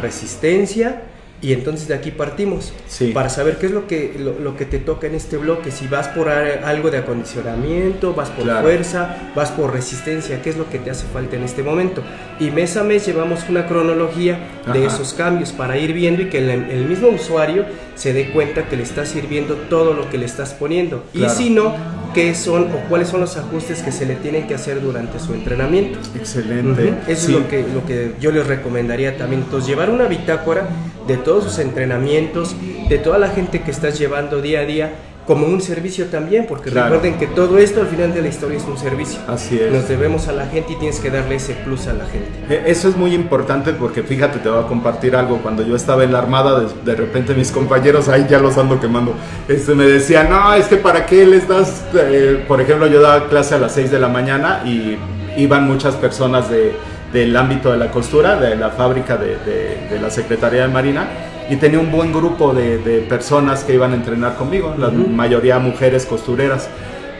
resistencia, 0.00 1.02
y 1.42 1.54
entonces 1.54 1.88
de 1.88 1.94
aquí 1.94 2.10
partimos 2.10 2.72
para 3.14 3.30
saber 3.30 3.56
qué 3.56 3.66
es 3.66 3.72
lo 3.72 3.86
que, 3.86 4.14
lo, 4.18 4.56
que 4.56 4.66
te 4.66 4.78
toca 4.78 5.06
en 5.06 5.14
este 5.14 5.38
bloque. 5.38 5.70
Si 5.70 5.86
vas 5.86 6.08
por 6.08 6.28
algo 6.28 6.90
de 6.90 6.98
acondicionamiento, 6.98 8.12
vas 8.12 8.28
por 8.28 8.44
fuerza, 8.60 9.16
vas 9.34 9.50
por 9.50 9.72
resistencia, 9.72 10.42
qué 10.42 10.50
es 10.50 10.58
lo 10.58 10.68
que 10.68 10.78
te 10.78 10.90
hace 10.90 11.06
falta 11.06 11.36
en 11.36 11.44
este 11.44 11.62
momento. 11.62 12.02
Y 12.38 12.50
mes 12.50 12.76
a 12.76 12.84
mes 12.84 13.06
llevamos 13.06 13.48
una 13.48 13.66
cronología 13.66 14.38
de 14.70 14.84
esos 14.84 15.14
cambios 15.14 15.52
para 15.52 15.78
ir 15.78 15.94
viendo 15.94 16.22
y 16.22 16.28
que 16.28 16.38
el, 16.38 16.84
mismo 16.84 17.08
usuario 17.08 17.64
se 17.94 18.12
dé 18.12 18.30
cuenta 18.32 18.68
que 18.68 18.76
le 18.76 18.82
está 18.82 19.06
sirviendo 19.06 19.54
todo 19.54 19.94
lo 19.94 20.10
que 20.10 20.18
le 20.18 20.26
estás 20.26 20.52
poniendo. 20.52 21.04
Y 21.14 21.26
si 21.30 21.48
no, 21.48 21.74
qué 22.14 22.34
son 22.34 22.64
o 22.72 22.88
cuáles 22.88 23.08
son 23.08 23.20
los 23.20 23.36
ajustes 23.36 23.82
que 23.82 23.92
se 23.92 24.06
le 24.06 24.16
tienen 24.16 24.46
que 24.46 24.54
hacer 24.54 24.80
durante 24.80 25.18
su 25.18 25.34
entrenamiento. 25.34 25.98
Excelente. 26.16 26.94
Eso 27.06 27.28
es 27.28 27.28
lo 27.28 27.48
que, 27.48 27.64
lo 27.74 27.84
que 27.84 28.14
yo 28.20 28.32
les 28.32 28.46
recomendaría 28.46 29.16
también. 29.16 29.42
Entonces, 29.42 29.68
llevar 29.68 29.90
una 29.90 30.06
bitácora 30.06 30.68
de 31.06 31.16
todos 31.16 31.44
sus 31.44 31.58
entrenamientos, 31.58 32.54
de 32.88 32.98
toda 32.98 33.18
la 33.18 33.28
gente 33.28 33.62
que 33.62 33.70
estás 33.70 33.98
llevando 33.98 34.40
día 34.40 34.60
a 34.60 34.64
día, 34.64 34.92
como 35.30 35.46
un 35.46 35.60
servicio 35.60 36.06
también, 36.06 36.44
porque 36.48 36.70
recuerden 36.70 37.16
que 37.16 37.28
todo 37.28 37.56
esto 37.58 37.82
al 37.82 37.86
final 37.86 38.12
de 38.12 38.20
la 38.20 38.26
historia 38.26 38.58
es 38.58 38.64
un 38.64 38.76
servicio. 38.76 39.20
Así 39.28 39.60
es. 39.60 39.72
Nos 39.72 39.86
debemos 39.86 40.26
a 40.26 40.32
la 40.32 40.46
gente 40.46 40.72
y 40.72 40.76
tienes 40.76 40.98
que 40.98 41.08
darle 41.08 41.36
ese 41.36 41.54
plus 41.54 41.86
a 41.86 41.92
la 41.92 42.04
gente. 42.06 42.52
E, 42.52 42.68
eso 42.68 42.88
es 42.88 42.96
muy 42.96 43.14
importante 43.14 43.72
porque 43.72 44.02
fíjate, 44.02 44.40
te 44.40 44.48
voy 44.48 44.58
a 44.58 44.66
compartir 44.66 45.14
algo. 45.14 45.36
Cuando 45.36 45.64
yo 45.64 45.76
estaba 45.76 46.02
en 46.02 46.10
la 46.10 46.18
Armada, 46.18 46.66
de, 46.84 46.94
repente 46.96 47.32
mis 47.34 47.52
compañeros, 47.52 48.08
ahí 48.08 48.26
ya 48.28 48.40
los 48.40 48.58
ando 48.58 48.80
quemando, 48.80 49.14
este, 49.46 49.72
me 49.76 49.84
decían, 49.84 50.30
no, 50.30 50.52
es 50.52 50.66
que 50.66 50.78
para 50.78 51.06
qué 51.06 51.24
les 51.24 51.46
das, 51.46 51.84
eh, 51.94 52.44
por 52.48 52.60
ejemplo, 52.60 52.88
yo 52.88 53.00
daba 53.00 53.28
clase 53.28 53.54
a 53.54 53.58
las 53.60 53.70
6 53.74 53.92
de 53.92 54.00
la 54.00 54.08
mañana 54.08 54.64
y 54.66 54.98
iban 55.36 55.64
muchas 55.64 55.94
personas 55.94 56.50
de, 56.50 56.72
del 57.12 57.36
ámbito 57.36 57.70
de 57.70 57.78
la 57.78 57.92
costura, 57.92 58.34
de 58.34 58.56
la 58.56 58.70
fábrica 58.70 59.16
de, 59.16 59.36
de 59.36 60.00
la 60.00 60.10
Secretaría 60.10 60.62
de 60.62 60.68
Marina 60.72 61.29
y 61.50 61.56
tenía 61.56 61.80
un 61.80 61.90
buen 61.90 62.12
grupo 62.12 62.54
de, 62.54 63.04
personas 63.08 63.64
que 63.64 63.74
iban 63.74 63.90
a 63.92 63.96
entrenar 63.96 64.36
conmigo, 64.36 64.72
la 64.78 64.88
mayoría 64.88 65.58
mujeres 65.58 66.06
costureras. 66.06 66.70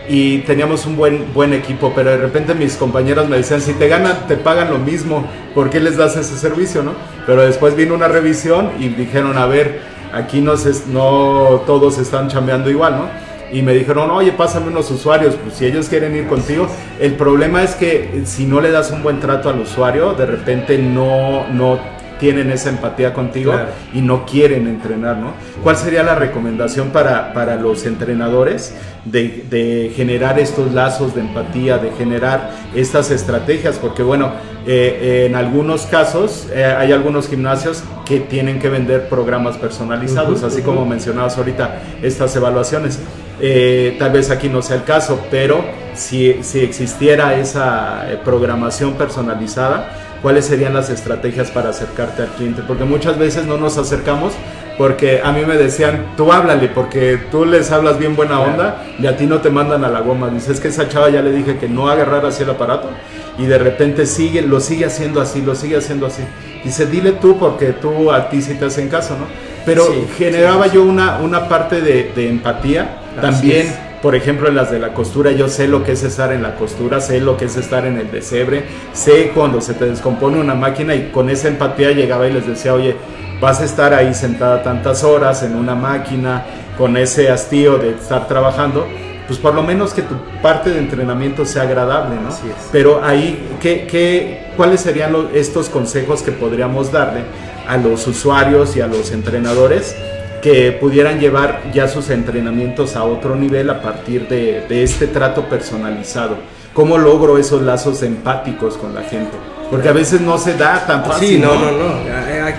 Y 0.09 0.39
teníamos 0.39 0.87
un 0.87 0.97
buen, 0.97 1.33
buen 1.35 1.53
equipo, 1.53 1.93
pero 1.95 2.11
de 2.11 2.17
repente 2.17 2.55
mis 2.55 2.77
compañeros 2.77 3.29
me 3.29 3.37
decían, 3.37 3.61
si 3.61 3.75
te 3.75 3.89
ganan, 3.89 4.27
te 4.29 4.37
pagan 4.37 4.71
lo 4.71 4.79
mismo, 4.79 5.25
¿por 5.55 5.69
qué 5.69 5.81
les 5.81 5.97
das 5.97 6.17
ese 6.17 6.37
servicio? 6.37 6.83
¿no? 6.83 6.93
Pero 7.27 7.43
después 7.43 7.77
vino 7.77 7.95
una 7.95 8.09
revisión 8.09 8.71
y 8.79 8.89
dijeron, 8.89 9.37
a 9.37 9.47
ver, 9.47 9.81
aquí 10.13 10.41
no, 10.41 10.55
no 10.93 11.63
todos 11.67 11.99
están 11.99 12.29
chambeando 12.29 12.71
igual, 12.71 12.97
¿no? 12.97 13.31
y 13.53 13.63
me 13.63 13.75
dijeron, 13.75 14.11
oye, 14.11 14.31
pásame 14.31 14.69
unos 14.69 14.91
usuarios, 14.93 15.35
pues 15.43 15.57
si 15.57 15.67
ellos 15.67 15.89
quieren 15.89 16.15
ir 16.15 16.29
contigo. 16.29 16.69
El 17.01 17.15
problema 17.15 17.65
es 17.65 17.75
que 17.75 18.23
si 18.25 18.47
no 18.47 18.61
le 18.61 18.71
das 18.71 18.93
un 18.93 19.03
buen 19.03 19.19
trato 19.19 19.49
al 19.49 19.59
usuario, 19.59 20.13
de 20.15 20.25
repente 20.25 20.79
no, 20.79 21.49
no 21.49 21.81
tienen 22.21 22.53
esa 22.53 22.69
empatía 22.69 23.15
contigo 23.15 23.53
y 23.95 24.03
no 24.03 24.27
quieren 24.27 24.69
entrenar, 24.69 25.17
¿no? 25.17 25.33
¿Cuál 25.63 25.77
sería 25.77 26.03
la 26.03 26.15
recomendación 26.15 26.91
para, 26.91 27.33
para 27.33 27.57
los 27.57 27.87
entrenadores 27.87 28.75
de, 29.05 29.91
generar 29.97 30.39
estos 30.39 30.73
lazos 30.73 31.15
de 31.15 31.23
empatía, 31.23 31.79
de 31.79 31.91
generar 31.93 32.51
estas 32.77 33.11
estrategias? 33.11 33.79
Porque 33.79 34.03
bueno, 34.03 34.33
eh, 34.67 35.27
en 35.29 35.35
algunos 35.35 35.87
casos 35.87 36.49
eh, 36.53 36.65
hay 36.65 36.93
algunos 36.93 37.29
gimnasios 37.29 37.83
que 38.05 38.21
tienen 38.21 38.61
que 38.61 38.69
vender 38.69 39.09
programas 39.09 39.57
personalizados, 39.57 40.43
así 40.43 40.61
como 40.63 40.85
mencionabas 40.85 41.39
ahorita 41.39 41.81
estas 42.03 42.37
evaluaciones. 42.37 43.01
Eh, 43.43 43.97
tal 43.99 44.13
vez 44.13 44.31
aquí 44.31 44.51
no 44.51 44.61
sea 44.61 44.77
el 44.77 44.85
caso, 44.85 45.19
pero 45.31 45.65
si, 45.95 46.43
si 46.43 46.61
existiera 46.61 47.35
esa 47.37 48.05
programación 48.23 48.95
personalizada, 48.95 50.10
cuáles 50.23 50.47
serían 50.47 50.75
las 50.75 50.91
estrategias 50.91 51.51
para 51.51 51.71
acercarte 51.71 52.23
al 52.23 52.29
cliente, 52.29 52.63
porque 52.67 52.85
muchas 52.85 53.19
veces 53.19 53.47
no 53.47 53.57
nos 53.57 53.79
acercamos 53.79 54.35
porque 54.81 55.21
a 55.23 55.31
mí 55.33 55.45
me 55.45 55.59
decían, 55.59 56.15
tú 56.17 56.33
háblale, 56.33 56.69
porque 56.69 57.21
tú 57.31 57.45
les 57.45 57.71
hablas 57.71 57.99
bien 57.99 58.17
buena 58.17 58.41
onda 58.41 58.83
y 58.99 59.07
a 59.07 59.15
ti 59.15 59.27
no 59.27 59.43
te 59.43 59.51
mandan 59.51 59.85
a 59.85 59.91
la 59.91 60.01
goma. 60.01 60.31
Dices 60.31 60.59
que 60.59 60.69
esa 60.69 60.89
chava 60.89 61.11
ya 61.11 61.21
le 61.21 61.33
dije 61.33 61.59
que 61.59 61.69
no 61.69 61.91
agarrara 61.91 62.29
así 62.29 62.45
el 62.45 62.51
aparato 62.51 62.89
y 63.37 63.45
de 63.45 63.59
repente 63.59 64.07
sigue, 64.07 64.41
lo 64.41 64.59
sigue 64.59 64.87
haciendo 64.87 65.21
así, 65.21 65.43
lo 65.43 65.55
sigue 65.55 65.77
haciendo 65.77 66.07
así. 66.07 66.23
Dice, 66.65 66.87
dile 66.87 67.13
tú 67.13 67.39
porque 67.39 67.75
tú 67.75 68.11
a 68.11 68.31
ti 68.31 68.41
sí 68.41 68.55
te 68.55 68.65
hacen 68.65 68.89
caso, 68.89 69.19
¿no? 69.19 69.27
Pero 69.67 69.85
generaba 70.17 70.67
yo 70.69 70.83
una, 70.83 71.19
una 71.19 71.47
parte 71.47 71.83
de, 71.83 72.29
empatía 72.31 73.01
también 73.21 73.69
por 74.03 74.15
ejemplo, 74.15 74.49
en 74.49 74.55
las 74.55 74.71
de 74.71 74.79
la 74.79 74.95
costura, 74.95 75.31
yo 75.33 75.49
sé 75.49 75.69
lo 75.69 75.85
que 75.85 75.93
es 75.93 76.03
estar 76.03 76.33
en 76.33 76.43
la 76.43 76.55
costura, 76.55 77.01
sé 77.01 77.21
lo 77.21 77.37
que 77.37 77.45
es 77.47 77.57
estar 77.57 77.85
en 77.85 77.99
el 77.99 78.11
desebre, 78.11 78.65
sé 78.93 79.31
cuando 79.35 79.61
se 79.61 79.75
te 79.75 79.87
descompone 79.87 80.41
una 80.41 80.55
máquina 80.55 80.95
y 80.95 81.11
con 81.11 81.29
esa 81.29 81.49
empatía 81.49 81.91
llegaba 81.93 82.27
y 82.27 82.33
les 82.33 82.47
decía, 82.47 82.73
oye, 82.73 82.97
vas 83.41 83.61
a 83.61 83.65
estar 83.65 83.93
ahí 83.93 84.15
sentada 84.15 84.63
tantas 84.63 85.05
horas 85.05 85.43
en 85.43 85.55
una 85.55 85.75
máquina, 85.75 86.45
con 86.79 86.97
ese 86.97 87.31
hastío 87.31 87.77
de 87.77 87.91
estar 87.91 88.27
trabajando, 88.27 88.87
pues 89.27 89.39
por 89.39 89.55
lo 89.55 89.63
menos 89.63 89.93
que 89.93 90.01
tu 90.01 90.15
parte 90.41 90.71
de 90.71 90.79
entrenamiento 90.79 91.45
sea 91.45 91.65
agradable, 91.65 92.17
¿no? 92.17 92.29
Así 92.29 92.49
es. 92.49 92.69
Pero 92.73 93.05
ahí, 93.05 93.49
¿qué, 93.61 93.87
qué, 93.87 94.47
cuáles 94.57 94.81
serían 94.81 95.15
estos 95.35 95.69
consejos 95.69 96.23
que 96.23 96.33
podríamos 96.33 96.91
darle 96.91 97.21
a 97.69 97.77
los 97.77 98.07
usuarios 98.07 98.77
y 98.77 98.81
a 98.81 98.87
los 98.87 99.13
entrenadores? 99.13 99.95
Que 100.41 100.73
pudieran 100.73 101.21
llevar 101.21 101.63
ya 101.73 101.89
sus 101.89 102.11
entrenamientos 102.11 102.97
a 102.97 103.05
otro 103.05 103.37
nivel 103.37 103.71
a 103.71 103.83
partir 103.83 104.29
de, 104.29 104.83
este 104.83 105.07
trato 105.07 105.49
personalizado. 105.49 106.37
¿Cómo 106.73 106.99
logro 106.99 107.39
esos 107.39 107.63
lazos 107.63 108.03
empáticos 108.03 108.77
con 108.77 108.95
la 108.95 109.03
gente? 109.03 109.37
Porque 109.71 109.89
a 109.89 109.93
veces 109.93 110.21
no 110.21 110.39
se 110.39 110.55
da 110.55 110.87
tan 110.87 111.05
fácil. 111.05 111.29
Sí, 111.29 111.39
no, 111.39 111.55
no, 111.55 111.71
no. 111.71 112.09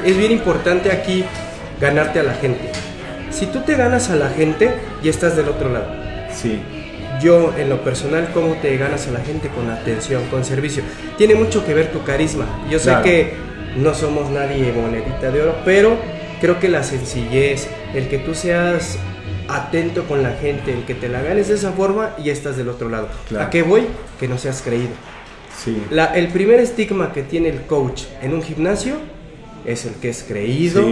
Es 0.06 0.18
bien 0.18 0.32
importante 0.32 0.92
aquí 0.92 1.26
ganarte 1.80 2.20
a 2.20 2.24
la 2.24 2.34
gente. 2.34 2.72
Si 3.32 3.46
tú 3.48 3.62
te 3.62 3.76
ganas 3.76 4.10
a 4.10 4.16
la 4.16 4.30
gente, 4.30 4.72
ya 5.04 5.10
estás 5.10 5.36
del 5.36 5.50
otro 5.50 5.70
lado. 5.70 5.88
Sí. 6.34 6.62
Yo, 7.22 7.54
en 7.58 7.70
lo 7.70 7.82
personal, 7.82 8.30
¿cómo 8.34 8.56
te 8.56 8.76
ganas 8.78 9.08
a 9.08 9.12
la 9.12 9.20
gente? 9.20 9.50
Con 9.50 9.70
atención, 9.70 10.24
con 10.30 10.44
servicio. 10.44 10.84
Tiene 11.18 11.36
mucho 11.36 11.66
que 11.66 11.74
ver 11.74 11.92
tu 11.92 12.04
carisma. 12.04 12.46
Yo 12.70 12.80
sé 12.80 12.96
que 13.04 13.36
no 13.78 13.94
somos 13.94 14.30
nadie 14.30 14.72
monedita 14.74 15.32
de 15.32 15.42
oro, 15.42 15.56
pero 15.64 15.98
creo 16.42 16.60
que 16.60 16.68
la 16.68 16.84
sencillez, 16.84 17.68
el 17.94 18.10
que 18.10 18.18
tú 18.18 18.34
seas 18.34 18.98
atento 19.48 20.06
con 20.06 20.24
la 20.24 20.32
gente, 20.32 20.74
el 20.74 20.84
que 20.86 20.96
te 20.96 21.08
la 21.08 21.22
ganes 21.22 21.48
de 21.48 21.56
esa 21.56 21.72
forma 21.72 22.16
y 22.22 22.30
estás 22.32 22.58
del 22.58 22.68
otro 22.68 22.90
lado. 22.90 23.08
¿A 23.40 23.50
qué 23.50 23.62
voy? 23.62 23.84
Que 24.20 24.28
no 24.28 24.38
seas 24.38 24.62
creído. 24.62 24.90
Sí. 25.64 25.84
el 26.16 26.28
primer 26.30 26.60
estigma 26.60 27.14
que 27.14 27.22
tiene 27.22 27.50
el 27.50 27.62
coach 27.62 28.04
en 28.22 28.34
un 28.34 28.42
gimnasio 28.42 28.96
es 29.66 29.86
el 29.86 29.94
que 29.96 30.10
es 30.10 30.24
creído. 30.28 30.84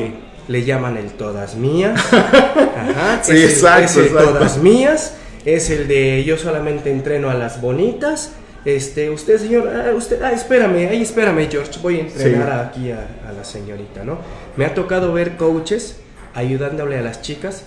Le 0.47 0.63
llaman 0.63 0.97
el 0.97 1.11
todas 1.11 1.55
mías. 1.55 1.99
Ajá, 2.13 3.19
sí, 3.23 3.33
es 3.33 3.53
exacto, 3.53 4.01
el, 4.01 4.09
todas 4.09 4.57
mías. 4.57 5.15
Es 5.45 5.69
el 5.69 5.87
de 5.87 6.23
yo 6.23 6.37
solamente 6.37 6.91
entreno 6.91 7.29
a 7.29 7.35
las 7.35 7.61
bonitas. 7.61 8.33
Este, 8.75 9.09
usted, 9.09 9.39
señor, 9.39 9.67
ah, 9.67 9.95
usted, 9.95 10.21
ah, 10.21 10.31
espérame, 10.31 10.89
ahí 10.89 11.01
espérame, 11.01 11.49
George, 11.49 11.79
voy 11.81 11.97
a 11.97 11.99
entrenar 12.01 12.67
aquí 12.67 12.91
a, 12.91 13.07
a, 13.27 13.31
la 13.31 13.43
señorita, 13.43 14.03
¿no? 14.03 14.19
Me 14.57 14.65
ha 14.65 14.75
tocado 14.75 15.11
ver 15.11 15.37
coaches 15.37 15.97
ayudándole 16.35 16.97
a 16.97 17.01
las 17.01 17.21
chicas 17.21 17.63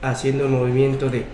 haciendo 0.00 0.46
un 0.46 0.52
movimiento 0.52 1.08
de 1.08 1.24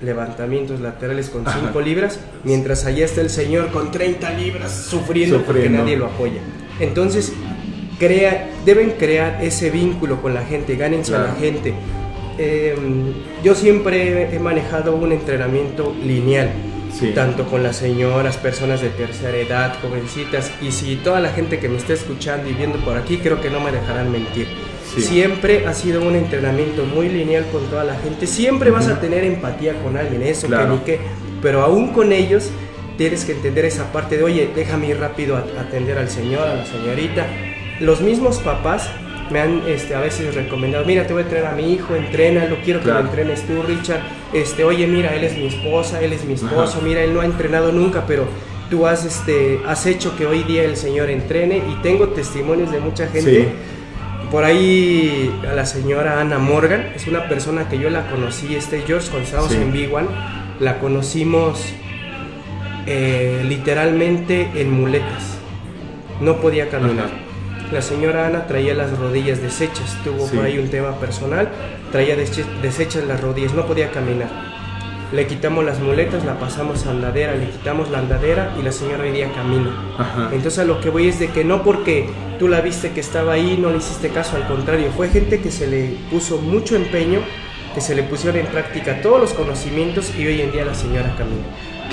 levantamientos 0.00 0.80
laterales 0.80 1.28
con 1.28 1.44
5 1.44 1.80
libras, 1.80 2.20
mientras 2.44 2.84
allá 2.84 3.04
está 3.04 3.20
el 3.20 3.30
señor 3.30 3.72
con 3.72 3.90
30 3.90 4.30
libras 4.34 4.70
sufriendo, 4.72 5.42
porque 5.42 5.68
nadie 5.68 5.96
lo 5.96 6.06
apoya. 6.06 6.40
Entonces, 6.78 7.32
crea, 7.98 8.48
deben 8.64 8.92
crear 8.92 9.42
ese 9.42 9.70
vínculo 9.70 10.22
con 10.22 10.34
la 10.34 10.44
gente, 10.44 10.76
gánense 10.76 11.16
a 11.16 11.18
la 11.18 11.32
gente. 11.34 11.74
Em, 12.38 13.12
yo 13.42 13.56
siempre 13.56 14.32
he 14.32 14.38
manejado 14.38 14.94
un 14.94 15.10
entrenamiento 15.10 15.92
lineal 16.04 16.50
tanto 17.14 17.44
con 17.46 17.62
las 17.62 17.76
señoras, 17.76 18.36
personas 18.36 18.80
de 18.80 18.88
tercera 18.90 19.36
edad, 19.36 19.74
jovencitas, 19.80 20.50
y 20.60 20.72
si 20.72 20.96
toda 20.96 21.20
la 21.20 21.30
gente 21.30 21.58
que 21.58 21.68
me 21.68 21.76
está 21.76 21.92
escuchando 21.92 22.48
y 22.48 22.54
viendo 22.54 22.78
por 22.84 22.96
aquí, 22.96 23.18
creo 23.18 23.40
que 23.40 23.50
no 23.50 23.60
me 23.60 23.70
dejarán 23.72 24.10
mentir. 24.10 24.48
Siempre 24.98 25.66
ha 25.66 25.74
sido 25.74 26.02
un 26.02 26.16
entrenamiento 26.16 26.84
muy 26.84 27.08
lineal 27.08 27.46
con 27.52 27.64
toda 27.66 27.84
la 27.84 27.94
gente, 27.96 28.26
siempre 28.26 28.70
vas 28.70 28.88
a 28.88 29.00
tener 29.00 29.22
empatía 29.24 29.74
con 29.82 29.96
alguien, 29.96 30.22
eso, 30.22 30.48
que 30.48 30.56
ni 30.56 30.78
qué, 30.78 31.00
pero 31.40 31.62
aún 31.62 31.92
con 31.92 32.12
ellos 32.12 32.50
tienes 32.96 33.24
que 33.24 33.32
entender 33.32 33.64
esa 33.64 33.92
parte 33.92 34.16
de, 34.16 34.24
oye, 34.24 34.50
déjame 34.54 34.88
ir 34.88 34.98
rápido 34.98 35.36
a 35.36 35.40
atender 35.60 35.98
al 35.98 36.08
señor, 36.08 36.48
a 36.48 36.56
la 36.56 36.66
señorita. 36.66 37.26
Los 37.80 38.00
mismos 38.00 38.38
papás 38.38 38.90
me 39.30 39.40
han 39.40 39.62
este, 39.66 39.94
a 39.94 40.00
veces 40.00 40.34
recomendado, 40.34 40.84
mira, 40.84 41.06
te 41.06 41.12
voy 41.12 41.22
a 41.22 41.24
entrenar 41.24 41.52
a 41.52 41.56
mi 41.56 41.72
hijo, 41.72 41.94
entrénalo, 41.94 42.56
quiero 42.64 42.80
que 42.80 42.88
lo 42.88 43.00
entrenes 43.00 43.42
tú, 43.46 43.62
Richard. 43.62 44.00
Este, 44.32 44.64
oye, 44.64 44.86
mira, 44.86 45.14
él 45.14 45.24
es 45.24 45.36
mi 45.36 45.46
esposa, 45.46 46.00
él 46.00 46.12
es 46.12 46.24
mi 46.24 46.34
esposo, 46.34 46.80
mira, 46.82 47.02
él 47.02 47.14
no 47.14 47.20
ha 47.20 47.24
entrenado 47.24 47.72
nunca, 47.72 48.04
pero 48.06 48.26
tú 48.70 48.86
has, 48.86 49.04
este, 49.04 49.60
has 49.66 49.86
hecho 49.86 50.16
que 50.16 50.26
hoy 50.26 50.42
día 50.42 50.64
el 50.64 50.76
Señor 50.76 51.10
entrene 51.10 51.58
y 51.58 51.82
tengo 51.82 52.08
testimonios 52.08 52.70
de 52.70 52.80
mucha 52.80 53.06
gente. 53.08 53.48
Por 54.30 54.44
ahí 54.44 55.34
a 55.50 55.54
la 55.54 55.64
señora 55.64 56.20
Ana 56.20 56.38
Morgan, 56.38 56.92
es 56.94 57.06
una 57.06 57.28
persona 57.28 57.68
que 57.68 57.78
yo 57.78 57.88
la 57.88 58.10
conocí, 58.10 58.54
este 58.54 58.82
George, 58.82 59.08
cuando 59.08 59.24
estábamos 59.24 59.54
en 59.54 59.72
B1, 59.72 60.06
la 60.60 60.78
conocimos 60.80 61.72
eh, 62.86 63.42
literalmente 63.48 64.50
en 64.54 64.70
muletas. 64.70 65.38
No 66.20 66.36
podía 66.36 66.68
caminar. 66.68 67.27
La 67.72 67.82
señora 67.82 68.26
Ana 68.26 68.46
traía 68.46 68.74
las 68.74 68.96
rodillas 68.98 69.42
deshechas, 69.42 69.96
tuvo 70.02 70.26
por 70.26 70.44
ahí 70.44 70.58
un 70.58 70.68
tema 70.68 70.98
personal, 70.98 71.48
traía 71.92 72.16
deshechas 72.16 73.04
las 73.04 73.20
rodillas, 73.20 73.52
no 73.54 73.66
podía 73.66 73.90
caminar. 73.90 74.28
Le 75.12 75.26
quitamos 75.26 75.64
las 75.64 75.80
muletas, 75.80 76.24
la 76.24 76.38
pasamos 76.38 76.86
a 76.86 76.90
andadera, 76.90 77.34
le 77.34 77.46
quitamos 77.50 77.90
la 77.90 77.98
andadera 77.98 78.54
y 78.58 78.62
la 78.62 78.72
señora 78.72 79.04
hoy 79.04 79.12
día 79.12 79.30
camina. 79.32 79.70
Entonces 80.32 80.58
a 80.58 80.64
lo 80.64 80.80
que 80.80 80.90
voy 80.90 81.08
es 81.08 81.18
de 81.18 81.28
que 81.28 81.44
no 81.44 81.62
porque 81.62 82.08
tú 82.38 82.48
la 82.48 82.60
viste 82.60 82.92
que 82.92 83.00
estaba 83.00 83.34
ahí, 83.34 83.58
no 83.60 83.70
le 83.70 83.78
hiciste 83.78 84.08
caso, 84.10 84.36
al 84.36 84.46
contrario, 84.46 84.90
fue 84.96 85.08
gente 85.08 85.40
que 85.40 85.50
se 85.50 85.66
le 85.66 85.96
puso 86.10 86.38
mucho 86.38 86.76
empeño 86.76 87.20
que 87.74 87.80
se 87.80 87.94
le 87.94 88.02
pusieron 88.02 88.40
en 88.40 88.46
práctica 88.46 89.00
todos 89.02 89.20
los 89.20 89.34
conocimientos 89.34 90.12
y 90.18 90.26
hoy 90.26 90.40
en 90.40 90.52
día 90.52 90.64
la 90.64 90.74
señora 90.74 91.14
camina. 91.16 91.44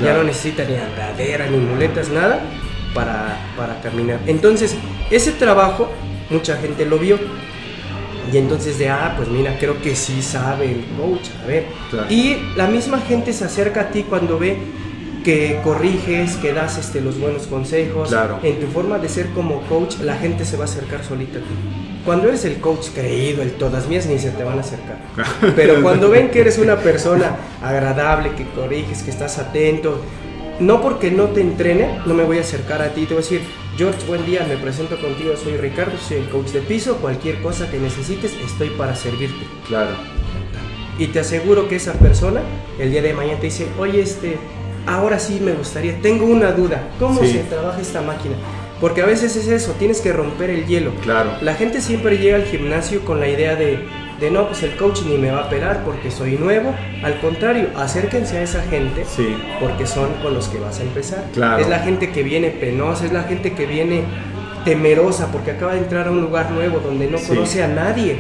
Ya 0.02 0.14
no 0.14 0.24
necesita 0.24 0.64
ni 0.66 0.76
andadera, 0.76 1.48
ni 1.48 1.58
muletas, 1.58 2.10
nada 2.10 2.42
para, 2.94 3.38
para 3.56 3.80
caminar. 3.82 4.20
Entonces, 4.26 4.76
ese 5.12 5.32
trabajo 5.32 5.90
mucha 6.30 6.58
gente 6.58 6.86
lo 6.86 6.98
vio. 6.98 7.18
Y 8.32 8.38
entonces 8.38 8.80
de, 8.80 8.90
ah, 8.90 9.14
pues 9.16 9.30
mira, 9.30 9.58
creo 9.60 9.80
que 9.82 9.96
sí 9.96 10.22
sabe 10.22 10.72
el 10.72 10.86
coach, 10.98 11.30
a 11.44 11.46
ver. 11.46 11.66
Y 12.10 12.38
la 12.56 12.68
misma 12.68 13.00
gente 13.00 13.34
se 13.34 13.46
acerca 13.46 13.82
a 13.82 13.90
ti 13.90 14.04
cuando 14.04 14.40
ve 14.40 14.58
que 15.24 15.60
corriges, 15.64 16.36
que 16.38 16.54
das 16.54 16.78
este, 16.78 17.02
los 17.02 17.20
buenos 17.20 17.44
consejos. 17.48 18.10
Claro. 18.10 18.40
En 18.42 18.60
tu 18.60 18.68
forma 18.68 18.98
de 18.98 19.10
ser 19.10 19.30
como 19.30 19.62
coach, 19.62 19.98
la 20.00 20.16
gente 20.16 20.44
se 20.44 20.58
va 20.58 20.64
a 20.64 20.66
acercar 20.66 21.04
solita 21.04 21.38
a 21.40 21.42
ti. 21.42 21.48
Cuando 22.04 22.28
eres 22.28 22.46
el 22.46 22.60
coach 22.60 22.90
creído, 22.94 23.42
el 23.42 23.54
todas 23.54 23.88
mías, 23.88 24.06
ni 24.08 24.18
se 24.20 24.32
te 24.32 24.44
van 24.44 24.58
a 24.58 24.62
acercar. 24.62 24.98
Pero 25.56 25.82
cuando 25.84 26.10
ven 26.10 26.30
que 26.30 26.42
eres 26.42 26.58
una 26.58 26.78
persona 26.78 27.36
agradable, 27.62 28.32
que 28.36 28.46
corriges, 28.46 29.04
que 29.04 29.12
estás 29.12 29.38
atento, 29.38 30.00
no 30.60 30.82
porque 30.82 31.12
no 31.12 31.26
te 31.26 31.42
entrene, 31.42 32.00
no 32.06 32.14
me 32.14 32.24
voy 32.24 32.38
a 32.38 32.42
acercar 32.42 32.82
a 32.82 32.90
ti, 32.90 33.02
te 33.06 33.16
voy 33.16 33.24
a 33.24 33.26
decir, 33.26 33.42
George, 33.78 34.06
buen 34.08 34.26
día, 34.26 34.46
me 34.48 34.56
presento 34.56 34.98
contigo, 35.02 35.36
soy 35.36 35.58
Ricardo, 35.58 35.98
soy 35.98 36.18
el 36.18 36.30
coach 36.30 36.52
de 36.52 36.62
piso, 36.62 36.96
cualquier 36.98 37.42
cosa 37.42 37.70
que 37.70 37.78
necesites, 37.78 38.34
estoy 38.34 38.70
para 38.70 38.96
servirte. 38.96 39.46
Claro. 39.68 39.92
Y 40.98 41.08
te 41.08 41.20
aseguro 41.20 41.68
que 41.68 41.76
esa 41.76 41.92
persona 41.94 42.40
el 42.80 42.92
día 42.92 43.02
de 43.02 43.14
mañana 43.14 43.38
te 43.38 43.48
dice, 43.48 43.68
oye, 43.78 44.00
este, 44.00 44.38
ahora 44.88 45.20
sí 45.20 45.42
me 45.44 45.52
gustaría, 45.52 46.00
tengo 46.02 46.26
una 46.26 46.54
duda, 46.54 46.88
¿cómo 47.00 47.20
se 47.20 47.40
trabaja 47.40 47.82
esta 47.82 48.00
máquina? 48.00 48.36
Porque 48.80 49.02
a 49.02 49.06
veces 49.06 49.36
es 49.36 49.50
eso, 49.50 49.74
tienes 49.78 50.00
que 50.00 50.14
romper 50.14 50.52
el 50.52 50.66
hielo. 50.68 50.92
Claro. 51.02 51.32
La 51.42 51.56
gente 51.56 51.82
siempre 51.82 52.18
llega 52.18 52.38
al 52.38 52.46
gimnasio 52.46 53.04
con 53.04 53.20
la 53.20 53.28
idea 53.28 53.58
de, 53.58 53.86
de 54.20 54.32
no, 54.32 54.48
pues 54.48 54.64
el 54.64 54.76
coach 54.76 55.02
ni 55.04 55.18
me 55.18 55.32
va 55.32 55.46
a 55.46 55.50
pelar 55.50 55.84
porque 55.84 56.10
soy 56.10 56.38
nuevo. 56.38 56.74
Al 57.04 57.20
contrario, 57.20 57.70
acérquense 57.76 58.38
a 58.38 58.44
esa 58.44 58.62
gente 58.64 59.06
sí. 59.06 59.36
porque 59.60 59.86
son 59.86 60.10
con 60.24 60.34
los 60.34 60.48
que 60.48 60.58
vas 60.60 60.80
a 60.80 60.84
empezar. 60.84 61.26
Claro. 61.34 61.62
Es 61.62 61.70
la 61.70 61.80
gente 61.80 62.12
que 62.12 62.24
viene 62.24 62.50
penosa, 62.50 63.06
es 63.06 63.12
la 63.12 63.24
gente 63.24 63.54
que 63.54 63.66
viene 63.66 64.04
temerosa 64.64 65.32
porque 65.32 65.52
acaba 65.52 65.74
de 65.74 65.80
entrar 65.80 66.08
a 66.08 66.12
un 66.12 66.22
lugar 66.22 66.52
nuevo 66.52 66.80
donde 66.80 67.08
no 67.08 67.18
conoce 67.20 67.64
a 67.64 67.68
nadie. 67.68 68.18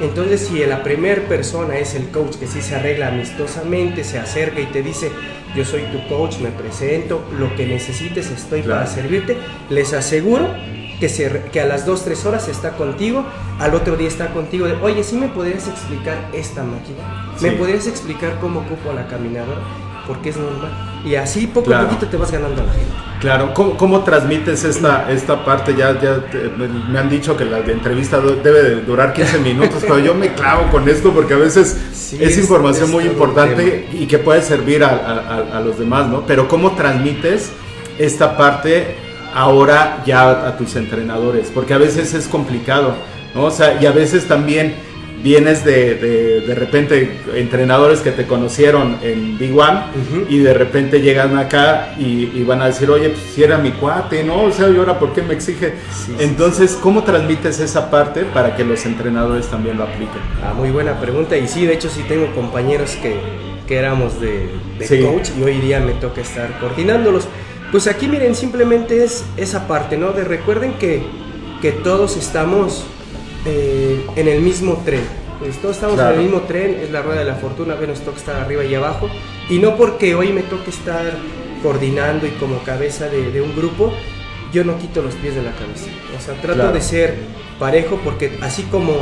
Entonces, 0.00 0.46
si 0.46 0.64
la 0.64 0.84
primera 0.84 1.22
persona 1.22 1.76
es 1.76 1.94
el 1.94 2.08
coach 2.10 2.36
que 2.36 2.46
sí 2.46 2.62
se 2.62 2.76
arregla 2.76 3.08
amistosamente, 3.08 4.04
se 4.04 4.18
acerca 4.18 4.60
y 4.60 4.66
te 4.66 4.82
dice, 4.82 5.10
yo 5.56 5.64
soy 5.64 5.82
tu 5.84 6.06
coach, 6.08 6.38
me 6.38 6.50
presento, 6.50 7.24
lo 7.36 7.54
que 7.56 7.66
necesites 7.66 8.30
estoy 8.30 8.62
para 8.62 8.86
servirte, 8.86 9.36
les 9.70 9.92
aseguro 9.94 10.48
que, 11.00 11.08
se, 11.08 11.42
que 11.52 11.60
a 11.60 11.66
las 11.66 11.86
2, 11.86 12.04
3 12.04 12.26
horas 12.26 12.48
está 12.48 12.72
contigo, 12.72 13.24
al 13.58 13.74
otro 13.74 13.96
día 13.96 14.08
está 14.08 14.28
contigo 14.28 14.66
de, 14.66 14.74
oye, 14.74 15.04
¿sí 15.04 15.16
me 15.16 15.28
podrías 15.28 15.68
explicar 15.68 16.30
esta 16.32 16.62
máquina? 16.62 17.32
¿Me 17.40 17.52
podrías 17.52 17.86
explicar 17.86 18.38
cómo 18.40 18.60
ocupo 18.60 18.92
la 18.92 19.06
caminadora? 19.06 19.60
Porque 20.06 20.30
es 20.30 20.36
normal. 20.36 20.70
Y 21.04 21.14
así 21.14 21.46
poco 21.46 21.72
a 21.74 21.82
poquito 21.82 22.06
te 22.06 22.16
vas 22.16 22.32
ganando 22.32 22.62
a 22.62 22.64
la 22.64 22.72
gente. 22.72 22.92
Claro, 23.20 23.52
¿cómo, 23.52 24.04
transmites 24.04 24.64
esta, 24.64 25.10
esta 25.10 25.44
parte? 25.44 25.74
Ya, 25.76 26.00
ya 26.00 26.22
me 26.56 26.98
han 26.98 27.10
dicho 27.10 27.36
que 27.36 27.44
la 27.44 27.58
entrevista 27.58 28.20
debe 28.20 28.62
de 28.62 28.80
durar 28.82 29.12
15 29.12 29.38
minutos, 29.40 29.82
pero 29.82 29.98
yo 29.98 30.14
me 30.14 30.32
clavo 30.34 30.70
con 30.70 30.88
esto 30.88 31.12
porque 31.12 31.34
a 31.34 31.38
veces 31.38 31.76
es, 32.18 32.38
información 32.38 32.90
muy 32.90 33.04
importante 33.04 33.88
y 33.92 34.06
que 34.06 34.18
puede 34.18 34.40
servir 34.42 34.84
a, 34.84 35.42
a, 35.52 35.60
los 35.60 35.78
demás, 35.78 36.08
¿no? 36.08 36.24
Pero 36.26 36.48
¿cómo 36.48 36.72
transmites 36.72 37.52
esta 37.98 38.36
parte 38.36 39.07
ahora 39.34 40.02
ya 40.06 40.48
a 40.48 40.56
tus 40.56 40.76
entrenadores? 40.76 41.50
Porque 41.52 41.74
a 41.74 41.78
veces 41.78 42.14
es 42.14 42.28
complicado, 42.28 42.94
¿no? 43.34 43.44
O 43.44 43.50
sea, 43.50 43.80
y 43.80 43.86
a 43.86 43.92
veces 43.92 44.26
también 44.26 44.74
vienes 45.22 45.64
de, 45.64 45.94
de, 46.46 46.54
repente 46.54 47.18
entrenadores 47.34 48.00
que 48.00 48.12
te 48.12 48.26
conocieron 48.26 48.98
en 49.02 49.36
Big 49.38 49.56
One 49.56 49.80
y 50.28 50.38
de 50.38 50.54
repente 50.54 51.00
llegan 51.00 51.36
acá 51.36 51.94
y, 51.98 52.42
van 52.44 52.62
a 52.62 52.66
decir, 52.66 52.90
oye, 52.90 53.10
pues 53.10 53.22
si 53.34 53.42
era 53.42 53.58
mi 53.58 53.72
cuate, 53.72 54.24
¿no? 54.24 54.44
O 54.44 54.52
sea, 54.52 54.68
¿y 54.70 54.76
ahora 54.76 54.98
por 54.98 55.12
qué 55.12 55.22
me 55.22 55.34
exige? 55.34 55.74
Entonces, 56.18 56.78
¿cómo 56.80 57.02
transmites 57.02 57.60
esa 57.60 57.90
parte 57.90 58.24
para 58.24 58.56
que 58.56 58.64
los 58.64 58.86
entrenadores 58.86 59.48
también 59.48 59.76
lo 59.76 59.84
apliquen? 59.84 60.20
Ah, 60.42 60.54
muy 60.54 60.70
buena 60.70 60.98
pregunta 61.00 61.36
y 61.36 61.48
sí, 61.48 61.66
de 61.66 61.74
hecho 61.74 61.88
sí 61.88 62.04
tengo 62.08 62.32
compañeros 62.34 62.96
que, 63.02 63.16
que 63.66 63.76
éramos 63.76 64.20
de, 64.20 64.48
coach 65.02 65.30
y 65.38 65.42
hoy 65.42 65.58
día 65.58 65.80
me 65.80 65.92
toca 65.92 66.20
estar 66.20 66.58
coordinándolos. 66.60 67.28
Pues 67.70 67.86
aquí 67.86 68.08
miren, 68.08 68.34
simplemente 68.34 69.04
es 69.04 69.24
esa 69.36 69.68
parte, 69.68 69.98
¿no? 69.98 70.12
De 70.12 70.24
recuerden 70.24 70.74
que, 70.74 71.02
que 71.60 71.72
todos 71.72 72.16
estamos 72.16 72.84
eh, 73.44 74.06
en 74.16 74.28
el 74.28 74.40
mismo 74.40 74.82
tren. 74.84 75.02
Pues, 75.38 75.60
todos 75.60 75.76
estamos 75.76 76.00
en 76.00 76.06
el 76.06 76.18
mismo 76.18 76.40
tren, 76.42 76.80
es 76.82 76.90
la 76.90 77.02
rueda 77.02 77.20
de 77.20 77.26
la 77.26 77.34
fortuna, 77.34 77.74
a 77.74 77.86
nos 77.86 78.00
toca 78.00 78.16
estar 78.16 78.36
arriba 78.36 78.64
y 78.64 78.74
abajo. 78.74 79.08
Y 79.50 79.58
no 79.58 79.76
porque 79.76 80.14
hoy 80.14 80.32
me 80.32 80.42
toque 80.42 80.70
estar 80.70 81.12
coordinando 81.62 82.26
y 82.26 82.30
como 82.30 82.62
cabeza 82.62 83.08
de, 83.08 83.40
un 83.42 83.54
grupo, 83.54 83.92
yo 84.52 84.64
no 84.64 84.78
quito 84.78 85.02
los 85.02 85.14
pies 85.14 85.34
de 85.34 85.42
la 85.42 85.52
cabeza. 85.52 85.86
O 86.16 86.20
sea, 86.20 86.40
trato 86.40 86.72
de 86.72 86.80
ser 86.80 87.16
parejo 87.58 88.00
porque 88.02 88.38
así 88.40 88.62
como, 88.64 88.94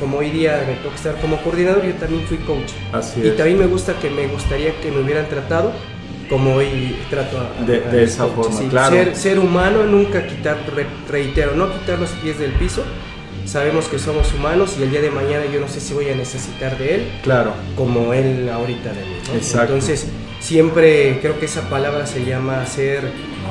como 0.00 0.18
hoy 0.18 0.30
día 0.30 0.64
me 0.66 0.76
toca 0.76 0.94
estar 0.94 1.20
como 1.20 1.36
coordinador, 1.42 1.84
yo 1.84 1.94
también 1.94 2.22
fui 2.26 2.38
coach. 2.38 2.72
y 3.22 3.30
también 3.30 3.58
me 3.58 3.66
gusta 3.66 3.94
que 3.98 4.08
me 4.08 4.26
gustaría 4.26 4.74
que 4.80 4.90
me 4.90 5.00
hubieran 5.00 5.28
tratado 5.28 5.72
como 6.28 6.54
hoy 6.54 6.96
trato 7.10 7.38
a, 7.38 7.64
de, 7.64 8.02
esa 8.02 8.26
forma, 8.26 8.58
claro. 8.68 8.94
Ser, 8.94 9.16
ser 9.16 9.38
humano, 9.38 9.84
nunca 9.84 10.26
quitar, 10.26 10.58
reitero, 11.08 11.54
no 11.54 11.72
quitar 11.72 11.98
los 11.98 12.10
pies 12.10 12.38
del 12.38 12.52
piso, 12.52 12.82
sabemos 13.46 13.86
que 13.86 13.98
somos 13.98 14.32
humanos 14.34 14.76
y 14.78 14.82
el 14.82 14.90
día 14.90 15.00
de 15.00 15.10
mañana 15.10 15.44
yo 15.52 15.60
no 15.60 15.68
sé 15.68 15.80
si 15.80 15.94
voy 15.94 16.08
a 16.10 16.14
necesitar 16.14 16.76
de 16.78 16.96
él. 16.96 17.12
Claro. 17.22 17.52
Como 17.76 18.12
él 18.12 18.48
ahorita 18.48 18.90
de 18.90 19.00
mí. 19.00 19.16
Exacto. 19.34 19.74
Entonces, 19.74 20.06
siempre 20.40 21.18
creo 21.20 21.38
que 21.38 21.46
esa 21.46 21.68
palabra 21.68 22.06
se 22.06 22.24
llama 22.24 22.64
ser 22.66 23.04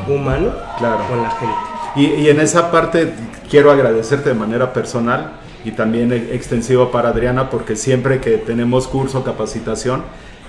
humano 0.07 0.53
claro. 0.77 1.05
con 1.07 1.21
la 1.23 1.31
gente. 1.31 1.55
Y, 1.95 2.21
y, 2.21 2.29
en 2.29 2.41
esa 2.41 2.71
parte 2.71 3.13
quiero 3.49 3.71
agradecerte 3.71 4.29
de 4.29 4.35
manera 4.35 4.73
personal 4.73 5.39
y 5.63 5.71
también 5.71 6.11
extensivo 6.11 6.91
para 6.91 7.09
Adriana 7.09 7.49
porque 7.49 7.75
siempre 7.77 8.19
que 8.19 8.38
tenemos 8.38 8.88
curso, 8.88 9.23
capacitación, 9.23 10.03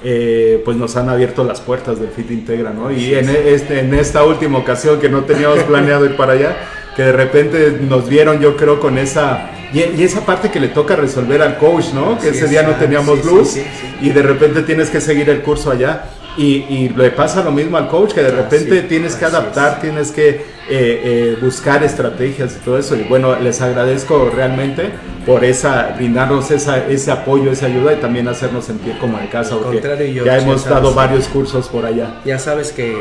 eh, 0.05 0.63
pues 0.65 0.77
nos 0.77 0.97
han 0.97 1.09
abierto 1.09 1.45
las 1.45 1.61
puertas 1.61 1.99
del 1.99 2.11
Fit 2.11 2.31
Integra, 2.31 2.71
¿no? 2.71 2.91
Y 2.91 3.15
en, 3.15 3.29
este, 3.29 3.81
en 3.81 3.95
esta 3.95 4.25
última 4.25 4.59
ocasión 4.59 5.01
que 5.01 5.09
no 5.09 5.25
teníamos 5.25 5.61
planeado 5.65 6.05
ir 6.05 6.17
para 6.17 6.33
allá, 6.35 6.57
que 6.95 7.03
de 7.03 7.13
repente 7.13 7.79
nos 7.81 8.09
vieron, 8.09 8.41
yo 8.41 8.57
creo, 8.57 8.81
con 8.81 8.99
esa... 8.99 9.51
Y, 9.73 10.03
esa 10.03 10.25
parte 10.25 10.51
que 10.51 10.61
le 10.61 10.69
toca 10.69 10.97
resolver 10.97 11.43
al 11.43 11.59
coach, 11.59 11.93
¿no? 11.93 12.19
Que 12.19 12.29
ese 12.29 12.47
día 12.47 12.63
no 12.63 12.77
teníamos 12.77 13.25
luz 13.25 13.57
y 14.01 14.09
de 14.11 14.23
repente 14.23 14.63
tienes 14.63 14.91
que 14.91 15.01
seguir 15.01 15.29
el 15.29 15.43
curso 15.43 15.71
allá. 15.71 16.05
Y, 16.39 16.65
y, 16.69 16.89
le 16.91 17.11
pasa 17.11 17.43
lo 17.43 17.51
mismo 17.51 17.77
al 17.77 17.89
coach, 17.89 18.13
que 18.13 18.23
de 18.23 18.31
repente 18.31 18.83
tienes 18.83 19.17
que 19.17 19.25
adaptar, 19.25 19.81
tienes 19.81 20.13
que 20.13 20.29
eh, 20.29 20.41
eh, 20.69 21.39
buscar 21.41 21.85
estrategias 21.85 22.57
y 22.57 22.65
todo 22.65 22.79
eso. 22.79 22.97
Y 22.97 23.05
bueno, 23.05 23.39
les 23.39 23.61
agradezco 23.61 24.31
realmente 24.35 24.91
por 25.27 25.45
esa, 25.45 25.95
brindarnos 25.97 26.53
esa, 26.53 26.87
ese 26.87 27.11
apoyo, 27.11 27.51
esa 27.51 27.67
ayuda 27.67 27.95
y 27.95 27.97
también 27.97 28.29
hacernos 28.29 28.65
sentir 28.65 28.97
como 28.99 29.19
en 29.19 29.27
casa. 29.27 29.57
Porque 29.57 30.15
ya 30.25 30.39
hemos 30.39 30.65
dado 30.65 30.95
varios 30.95 31.27
cursos 31.27 31.69
por 31.69 31.85
allá. 31.85 32.21
Ya 32.25 32.39
sabes 32.39 32.71
que 32.71 32.97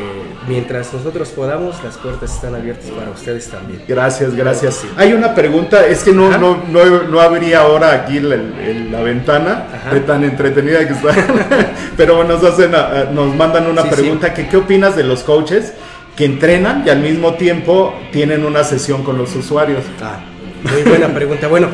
mientras 0.48 0.92
nosotros 0.92 1.28
podamos, 1.28 1.82
las 1.84 1.96
puertas 1.96 2.34
están 2.34 2.56
abiertas 2.56 2.90
para 2.90 3.12
ustedes 3.12 3.48
también. 3.48 3.84
Gracias, 3.86 4.34
gracias. 4.34 4.84
Hay 4.96 5.12
una 5.12 5.36
pregunta, 5.36 5.86
es 5.86 6.02
que 6.02 6.12
no, 6.12 6.36
no, 6.36 6.64
no, 6.66 7.20
habría 7.20 7.60
ahora 7.60 7.92
aquí 7.92 8.18
la, 8.18 8.36
la 8.36 9.02
ventana 9.02 9.66
de 9.92 10.00
tan 10.00 10.24
entretenida 10.24 10.86
que 10.86 10.94
está, 10.94 11.14
pero 11.96 12.24
nos, 12.24 12.42
hacen, 12.42 12.72
nos 13.14 13.34
mandan 13.36 13.68
una 13.68 13.84
pregunta, 13.84 14.34
que 14.34 14.48
qué 14.48 14.56
opinas 14.56 14.96
de 14.96 15.04
los 15.04 15.22
coaches? 15.22 15.72
que 16.16 16.24
entrenan 16.24 16.82
y 16.86 16.88
al 16.88 17.00
mismo 17.00 17.34
tiempo 17.34 17.94
tienen 18.10 18.46
una 18.46 18.64
sesión 18.64 19.02
con 19.02 19.18
los 19.18 19.36
usuarios. 19.36 19.84
Ah, 20.00 20.20
muy 20.62 20.80
buena 20.80 21.08
pregunta. 21.08 21.46
Bueno, 21.46 21.68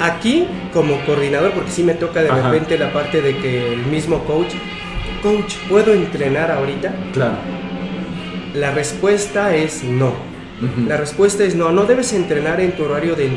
aquí 0.00 0.46
como 0.72 1.04
coordinador, 1.06 1.52
porque 1.52 1.70
sí 1.70 1.82
me 1.82 1.94
toca 1.94 2.22
de 2.22 2.30
repente 2.30 2.78
la 2.78 2.92
parte 2.92 3.22
de 3.22 3.36
que 3.36 3.72
el 3.72 3.86
mismo 3.86 4.24
coach, 4.24 4.54
coach, 5.22 5.54
¿puedo 5.68 5.92
entrenar 5.92 6.50
ahorita? 6.50 6.94
Claro. 7.12 7.36
La 8.54 8.70
respuesta 8.70 9.54
es 9.54 9.84
no. 9.84 10.14
La 10.88 10.96
respuesta 10.96 11.44
es 11.44 11.54
no, 11.54 11.70
no 11.70 11.84
debes 11.84 12.14
entrenar 12.14 12.60
en 12.60 12.72
tu 12.72 12.84
horario 12.84 13.14
de, 13.14 13.28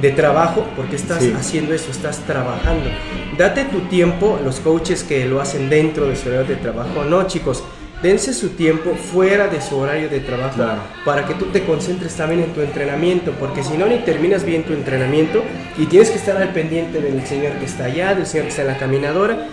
de, 0.00 0.10
trabajo 0.12 0.64
porque 0.76 0.94
estás 0.94 1.24
haciendo 1.34 1.74
eso, 1.74 1.90
estás 1.90 2.20
trabajando. 2.20 2.88
Date 3.36 3.64
tu 3.64 3.80
tiempo, 3.80 4.38
los 4.44 4.60
coaches 4.60 5.02
que 5.02 5.26
lo 5.26 5.40
hacen 5.40 5.68
dentro 5.68 6.06
de 6.06 6.14
su 6.14 6.28
horario 6.28 6.46
de 6.46 6.56
trabajo, 6.56 7.02
no 7.04 7.26
chicos, 7.26 7.64
dense 8.06 8.32
su 8.32 8.50
tiempo 8.50 8.94
fuera 8.94 9.48
de 9.48 9.60
su 9.60 9.76
horario 9.76 10.08
de 10.08 10.20
trabajo 10.20 10.62
para 11.04 11.26
que 11.26 11.34
tú 11.34 11.46
te 11.46 11.64
concentres 11.64 12.14
también 12.14 12.40
en 12.40 12.52
tu 12.52 12.60
entrenamiento, 12.60 13.32
porque 13.32 13.64
si 13.64 13.76
no 13.76 13.86
ni 13.86 13.98
terminas 13.98 14.44
bien 14.44 14.62
tu 14.62 14.72
entrenamiento 14.74 15.42
y 15.76 15.86
tienes 15.86 16.10
que 16.10 16.18
estar 16.18 16.36
al 16.36 16.52
pendiente 16.52 17.00
del 17.00 17.26
señor 17.26 17.54
que 17.54 17.64
está 17.64 17.86
allá, 17.86 18.14
del 18.14 18.26
señor 18.26 18.44
que 18.44 18.50
está 18.50 18.62
en 18.62 18.68
la 18.68 18.78
caminadora 18.78 19.48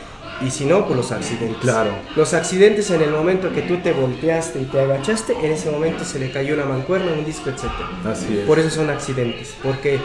y 0.45 0.51
si 0.51 0.65
no, 0.65 0.85
pues 0.85 0.97
los 0.97 1.11
accidentes. 1.11 1.57
Claro. 1.61 1.91
Los 2.15 2.33
accidentes 2.33 2.91
en 2.91 3.01
el 3.01 3.11
momento 3.11 3.51
que 3.51 3.61
tú 3.61 3.77
te 3.77 3.91
volteaste 3.91 4.61
y 4.61 4.65
te 4.65 4.81
agachaste, 4.81 5.33
en 5.41 5.51
ese 5.51 5.71
momento 5.71 6.03
se 6.03 6.19
le 6.19 6.31
cayó 6.31 6.53
una 6.53 6.65
mancuerna, 6.65 7.13
un 7.13 7.25
disco, 7.25 7.49
etc. 7.49 7.63
Así 8.05 8.39
es. 8.39 8.45
Por 8.45 8.59
eso 8.59 8.69
son 8.69 8.89
accidentes. 8.89 9.55
Porque 9.63 9.99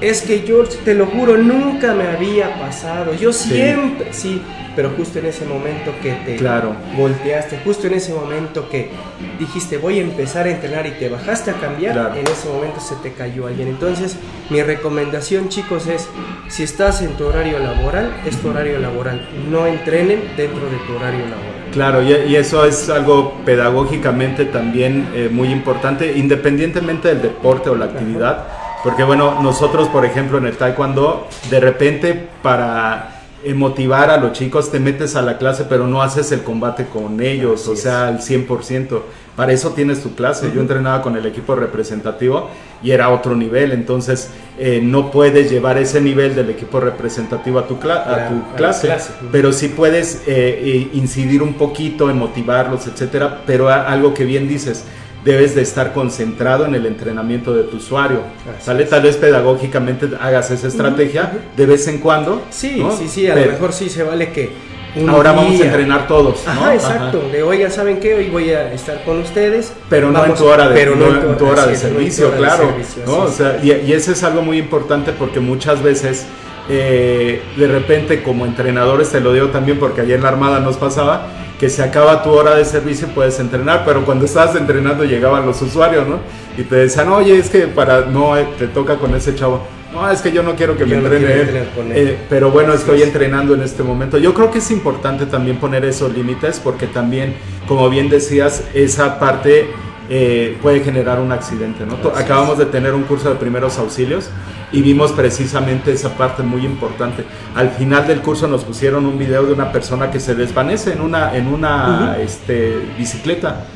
es 0.00 0.22
que 0.22 0.46
yo, 0.46 0.64
te 0.64 0.94
lo 0.94 1.06
juro, 1.06 1.36
nunca 1.36 1.94
me 1.94 2.06
había 2.06 2.58
pasado. 2.58 3.14
Yo 3.14 3.32
siempre, 3.32 4.12
sí, 4.12 4.40
pero 4.76 4.90
justo 4.90 5.18
en 5.18 5.26
ese 5.26 5.44
momento 5.44 5.92
que 6.02 6.12
te 6.12 6.36
claro. 6.36 6.74
volteaste, 6.96 7.58
justo 7.64 7.86
en 7.86 7.94
ese 7.94 8.12
momento 8.12 8.68
que 8.68 8.90
dijiste 9.38 9.78
voy 9.78 9.98
a 9.98 10.02
empezar 10.02 10.46
a 10.46 10.50
entrenar 10.50 10.86
y 10.86 10.92
te 10.92 11.08
bajaste 11.08 11.50
a 11.50 11.54
cambiar, 11.54 12.16
en 12.16 12.26
ese 12.26 12.48
momento 12.48 12.80
se 12.80 12.96
te 12.96 13.12
cayó 13.12 13.46
alguien. 13.46 13.68
Entonces, 13.68 14.16
mi 14.48 14.62
recomendación, 14.62 15.48
chicos, 15.48 15.86
es 15.86 16.08
si 16.48 16.62
estás 16.62 17.02
en 17.02 17.12
tu 17.14 17.26
horario 17.26 17.58
laboral, 17.58 18.12
es 18.26 18.36
tu 18.36 18.48
horario 18.48 18.78
laboral. 18.78 19.28
No 19.50 19.66
entrenen 19.66 20.22
dentro 20.36 20.68
de 20.70 20.76
tu 20.86 20.96
horario 20.96 21.26
laboral. 21.26 21.60
Claro, 21.72 22.02
y, 22.02 22.34
eso 22.34 22.64
es 22.64 22.88
algo 22.88 23.34
pedagógicamente 23.44 24.44
también 24.44 25.08
eh, 25.14 25.28
muy 25.30 25.48
importante, 25.48 26.16
independientemente 26.16 27.08
del 27.08 27.22
deporte 27.22 27.70
o 27.70 27.76
la 27.76 27.86
actividad. 27.86 28.46
Porque 28.82 29.04
bueno, 29.04 29.40
nosotros 29.42 29.88
por 29.88 30.04
ejemplo 30.04 30.38
en 30.38 30.46
el 30.46 30.56
taekwondo, 30.56 31.28
de 31.50 31.60
repente 31.60 32.28
para 32.42 33.09
motivar 33.54 34.10
a 34.10 34.18
los 34.18 34.32
chicos, 34.32 34.70
te 34.70 34.80
metes 34.80 35.16
a 35.16 35.22
la 35.22 35.38
clase, 35.38 35.64
pero 35.68 35.86
no 35.86 36.02
haces 36.02 36.30
el 36.32 36.42
combate 36.42 36.86
con 36.86 37.20
ellos, 37.20 37.66
o 37.68 37.76
sea, 37.76 38.08
al 38.08 38.20
100%. 38.20 39.00
Para 39.36 39.52
eso 39.52 39.70
tienes 39.70 40.02
tu 40.02 40.14
clase. 40.14 40.52
Yo 40.54 40.60
entrenaba 40.60 41.00
con 41.00 41.16
el 41.16 41.24
equipo 41.24 41.54
representativo 41.54 42.50
y 42.82 42.90
era 42.90 43.08
otro 43.08 43.34
nivel, 43.34 43.72
entonces 43.72 44.30
eh, 44.58 44.80
no 44.82 45.10
puedes 45.10 45.50
llevar 45.50 45.78
ese 45.78 46.00
nivel 46.00 46.34
del 46.34 46.50
equipo 46.50 46.80
representativo 46.80 47.58
a 47.58 47.66
tu, 47.66 47.78
a 47.90 48.28
tu 48.28 48.56
clase, 48.56 48.94
pero 49.32 49.52
sí 49.52 49.68
puedes 49.68 50.24
eh, 50.26 50.90
incidir 50.92 51.42
un 51.42 51.54
poquito 51.54 52.10
en 52.10 52.18
motivarlos, 52.18 52.86
etcétera. 52.86 53.42
Pero 53.46 53.70
algo 53.70 54.12
que 54.12 54.24
bien 54.24 54.46
dices, 54.46 54.84
debes 55.24 55.54
de 55.54 55.62
estar 55.62 55.92
concentrado 55.92 56.64
en 56.64 56.74
el 56.74 56.86
entrenamiento 56.86 57.54
de 57.54 57.64
tu 57.64 57.76
usuario. 57.76 58.20
¿Sale? 58.60 58.84
Tal 58.84 59.02
vez 59.02 59.16
pedagógicamente 59.16 60.08
hagas 60.20 60.50
esa 60.50 60.68
estrategia 60.68 61.30
de 61.56 61.66
vez 61.66 61.86
en 61.88 61.98
cuando. 61.98 62.42
Sí, 62.50 62.82
sí, 62.98 63.08
sí, 63.08 63.26
a 63.28 63.36
lo 63.36 63.46
mejor 63.52 63.72
sí 63.72 63.88
se 63.88 64.02
vale 64.02 64.30
que... 64.32 64.70
Ahora 65.08 65.30
vamos 65.30 65.60
a 65.60 65.64
entrenar 65.64 66.08
todos. 66.08 66.48
Ajá, 66.48 66.74
exacto. 66.74 67.22
De 67.30 67.44
oiga, 67.44 67.70
¿saben 67.70 68.00
qué? 68.00 68.14
Hoy 68.14 68.28
voy 68.28 68.50
a 68.50 68.72
estar 68.72 69.04
con 69.04 69.20
ustedes. 69.20 69.72
Pero 69.88 70.10
no 70.10 70.24
en 70.24 70.34
tu 70.34 70.44
hora 70.46 70.68
de, 70.68 70.74
pero 70.74 70.96
no 70.96 71.06
en 71.06 71.38
tu, 71.38 71.46
hora 71.46 71.64
de 71.64 71.76
servicio, 71.76 72.32
claro. 72.32 72.74
¿no? 73.06 73.18
O 73.18 73.28
sea, 73.28 73.60
y, 73.62 73.70
y 73.70 73.92
eso 73.92 74.10
es 74.10 74.24
algo 74.24 74.42
muy 74.42 74.58
importante 74.58 75.12
porque 75.12 75.38
muchas 75.38 75.80
veces 75.80 76.26
eh, 76.72 77.42
de 77.56 77.66
repente 77.66 78.22
como 78.22 78.46
entrenadores, 78.46 79.10
te 79.10 79.20
lo 79.20 79.32
digo 79.32 79.48
también 79.48 79.80
porque 79.80 80.02
ayer 80.02 80.16
en 80.16 80.22
la 80.22 80.28
Armada 80.28 80.60
nos 80.60 80.76
pasaba, 80.76 81.26
que 81.60 81.68
se 81.68 81.82
acaba 81.82 82.22
tu 82.22 82.30
hora 82.30 82.54
de 82.54 82.64
servicio 82.64 83.06
y 83.06 83.10
puedes 83.10 83.38
entrenar, 83.38 83.82
pero 83.84 84.06
cuando 84.06 84.24
estabas 84.24 84.56
entrenando 84.56 85.04
llegaban 85.04 85.44
los 85.44 85.60
usuarios, 85.60 86.08
¿no? 86.08 86.20
Y 86.56 86.62
te 86.62 86.74
decían, 86.74 87.10
oye, 87.10 87.36
es 87.36 87.50
que 87.50 87.66
para, 87.66 88.06
no, 88.06 88.34
eh, 88.38 88.48
te 88.58 88.66
toca 88.66 88.96
con 88.96 89.14
ese 89.14 89.34
chavo. 89.34 89.66
No, 89.92 90.10
es 90.10 90.22
que 90.22 90.32
yo 90.32 90.42
no 90.42 90.56
quiero 90.56 90.74
que 90.78 90.86
me 90.86 90.96
entrene 90.96 91.66
eh, 91.90 92.18
pero 92.30 92.50
bueno, 92.50 92.72
estoy 92.72 93.02
entrenando 93.02 93.52
en 93.52 93.60
este 93.60 93.82
momento. 93.82 94.16
Yo 94.16 94.32
creo 94.32 94.50
que 94.50 94.58
es 94.58 94.70
importante 94.70 95.26
también 95.26 95.58
poner 95.58 95.84
esos 95.84 96.14
límites 96.14 96.58
porque 96.64 96.86
también, 96.86 97.34
como 97.68 97.90
bien 97.90 98.08
decías, 98.08 98.64
esa 98.72 99.18
parte 99.18 99.68
eh, 100.12 100.58
puede 100.60 100.80
generar 100.80 101.20
un 101.20 101.30
accidente. 101.30 101.86
¿no? 101.86 101.94
Acabamos 102.16 102.58
de 102.58 102.66
tener 102.66 102.94
un 102.94 103.04
curso 103.04 103.28
de 103.30 103.36
primeros 103.36 103.78
auxilios 103.78 104.28
y 104.72 104.82
vimos 104.82 105.12
precisamente 105.12 105.92
esa 105.92 106.16
parte 106.16 106.42
muy 106.42 106.66
importante. 106.66 107.24
Al 107.54 107.70
final 107.70 108.08
del 108.08 108.20
curso 108.20 108.48
nos 108.48 108.64
pusieron 108.64 109.06
un 109.06 109.16
video 109.18 109.46
de 109.46 109.52
una 109.52 109.70
persona 109.70 110.10
que 110.10 110.18
se 110.18 110.34
desvanece 110.34 110.94
en 110.94 111.00
una, 111.00 111.36
en 111.36 111.46
una 111.46 112.16
este, 112.18 112.80
bicicleta. 112.98 113.66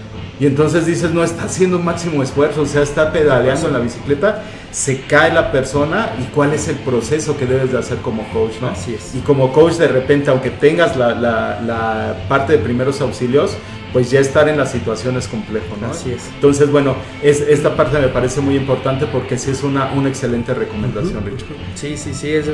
Y 0.41 0.47
entonces 0.47 0.87
dices, 0.87 1.13
no 1.13 1.23
está 1.23 1.45
haciendo 1.45 1.77
un 1.77 1.85
máximo 1.85 2.21
esfuerzo, 2.21 2.63
o 2.63 2.67
sea, 2.67 2.83
está 2.83 3.13
pedaleando 3.13 3.69
en 3.69 3.73
la 3.73 3.79
bicicleta, 3.79 4.43
se 4.75 5.03
cae 5.03 5.33
la 5.33 5.53
persona 5.53 6.17
y 6.21 6.25
cuál 6.35 6.53
es 6.53 6.67
el 6.67 6.75
proceso 6.75 7.37
que 7.37 7.47
debes 7.47 7.71
de 7.71 7.79
hacer 7.79 7.99
como 7.99 8.29
coach, 8.33 8.55
¿no? 8.61 8.71
Así 8.71 8.95
es. 8.95 9.15
Y 9.15 9.21
como 9.21 9.53
coach 9.53 9.75
de 9.75 9.87
repente, 9.87 10.31
aunque 10.31 10.51
tengas 10.51 10.97
la, 10.97 11.15
la, 11.15 11.61
la 11.61 12.27
parte 12.29 12.55
de 12.55 12.59
primeros 12.59 13.01
auxilios, 13.01 13.57
pues 13.93 14.11
ya 14.11 14.19
estar 14.19 14.49
en 14.49 14.59
la 14.59 14.67
situación 14.67 15.17
es 15.17 15.29
complejo, 15.29 15.77
¿no? 15.81 15.93
Así 15.93 16.11
es. 16.11 16.29
Entonces, 16.35 16.73
bueno, 16.73 16.97
es, 17.23 17.41
esta 17.41 17.77
parte 17.77 18.01
me 18.01 18.09
parece 18.09 18.41
muy 18.41 18.57
importante 18.57 19.07
porque 19.07 19.39
sí 19.39 19.53
es 19.53 19.63
una, 19.63 19.93
una 19.93 20.09
excelente 20.09 20.53
recomendación, 20.53 21.25
Richard. 21.25 21.57
Sí, 21.77 21.97
sí, 21.97 22.13
sí. 22.13 22.33
Es, 22.33 22.47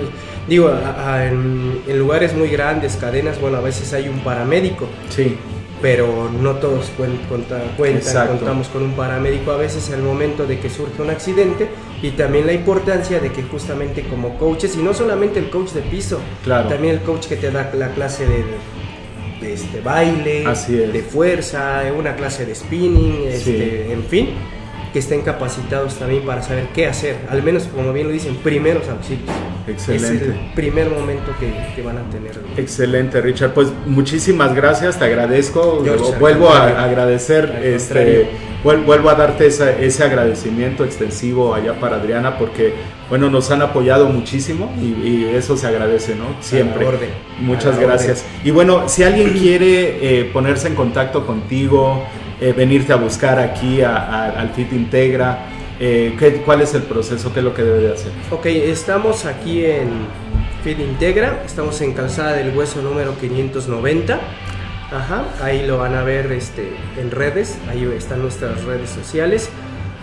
digo, 0.46 0.70
en, 1.18 1.98
lugares 1.98 2.36
muy 2.36 2.50
grandes, 2.50 2.96
cadenas, 2.96 3.40
bueno, 3.40 3.56
a 3.56 3.62
veces 3.62 3.90
hay 3.94 4.10
un 4.10 4.18
paramédico. 4.18 4.86
Sí. 5.08 5.38
Pero 5.82 6.30
no 6.30 6.56
todos 6.56 6.90
cuentan, 6.96 7.62
cuentan 7.76 8.28
contamos 8.28 8.68
con 8.68 8.82
un 8.82 8.92
paramédico 8.92 9.50
a 9.50 9.56
veces 9.56 9.88
el 9.90 10.02
momento 10.02 10.46
de 10.46 10.58
que 10.60 10.68
surge 10.68 11.00
un 11.00 11.08
accidente 11.08 11.68
y 12.02 12.10
también 12.10 12.46
la 12.46 12.52
importancia 12.52 13.18
de 13.18 13.32
que 13.32 13.42
justamente 13.44 14.02
como 14.02 14.36
coaches, 14.38 14.76
y 14.76 14.82
no 14.82 14.92
solamente 14.92 15.38
el 15.38 15.48
coach 15.48 15.70
de 15.70 15.80
piso, 15.80 16.18
claro. 16.44 16.68
también 16.68 16.94
el 16.94 17.00
coach 17.00 17.26
que 17.26 17.36
te 17.36 17.50
da 17.50 17.70
la 17.74 17.88
clase 17.92 18.26
de 18.26 18.44
de 19.40 19.54
este, 19.54 19.80
baile, 19.80 20.44
de 20.68 21.02
fuerza, 21.02 21.82
una 21.96 22.14
clase 22.14 22.44
de 22.44 22.54
spinning, 22.54 23.24
este, 23.26 23.92
en 23.92 24.04
fin, 24.04 24.28
que 24.92 24.98
estén 24.98 25.22
capacitados 25.22 25.94
también 25.94 26.24
para 26.24 26.42
saber 26.42 26.68
qué 26.74 26.86
hacer, 26.86 27.16
al 27.28 27.42
menos 27.42 27.64
como 27.64 27.92
bien 27.92 28.08
lo 28.08 28.12
dicen, 28.12 28.36
primeros 28.36 28.88
auxilios. 28.88 29.30
Excelente. 29.70 30.14
Es 30.14 30.22
el 30.22 30.52
primer 30.54 30.90
momento 30.90 31.32
que, 31.38 31.82
van 31.82 31.98
a 31.98 32.10
tener. 32.10 32.32
Excelente, 32.56 33.20
Richard. 33.20 33.52
Pues 33.54 33.68
muchísimas 33.86 34.54
gracias, 34.54 34.98
te 34.98 35.04
agradezco. 35.04 35.82
vuelvo 36.18 36.50
a 36.50 36.84
agradecer, 36.84 37.60
este, 37.64 38.28
vuelvo 38.62 39.10
a 39.10 39.14
darte 39.14 39.46
ese 39.46 40.04
agradecimiento 40.04 40.84
extensivo 40.84 41.54
allá 41.54 41.78
para 41.80 41.96
Adriana 41.96 42.36
porque, 42.38 42.74
bueno, 43.08 43.30
nos 43.30 43.50
han 43.50 43.62
apoyado 43.62 44.08
muchísimo 44.08 44.72
y, 44.80 45.24
eso 45.30 45.56
se 45.56 45.66
agradece, 45.66 46.16
¿no? 46.16 46.24
Siempre. 46.40 46.86
Muchas 47.40 47.78
gracias. 47.78 48.24
Y 48.44 48.50
bueno, 48.50 48.88
si 48.88 49.04
alguien 49.04 49.32
quiere 49.32 50.20
eh, 50.20 50.24
ponerse 50.24 50.68
en 50.68 50.74
contacto 50.74 51.24
contigo, 51.24 52.04
eh, 52.40 52.52
venirte 52.56 52.92
a 52.92 52.96
buscar 52.96 53.38
aquí 53.38 53.82
al 53.82 54.50
Fit 54.54 54.72
Integra, 54.72 55.38
eh, 55.80 56.14
¿qué, 56.18 56.42
¿cuál 56.42 56.60
es 56.60 56.74
el 56.74 56.82
proceso? 56.82 57.32
¿Qué 57.32 57.40
es 57.40 57.44
lo 57.44 57.54
que 57.54 57.62
debe 57.62 57.78
de 57.80 57.92
hacer? 57.94 58.12
Ok, 58.30 58.46
estamos 58.46 59.24
aquí 59.24 59.64
en 59.64 59.88
Fit 60.62 60.78
Integra, 60.78 61.42
estamos 61.44 61.80
en 61.80 61.94
Calzada 61.94 62.34
del 62.34 62.54
Hueso 62.54 62.82
número 62.82 63.16
590. 63.18 64.20
Ajá, 64.92 65.24
ahí 65.42 65.66
lo 65.66 65.78
van 65.78 65.94
a 65.94 66.02
ver 66.02 66.30
este, 66.32 66.74
en 66.98 67.10
redes, 67.10 67.58
ahí 67.68 67.90
están 67.96 68.20
nuestras 68.20 68.62
redes 68.64 68.90
sociales. 68.90 69.48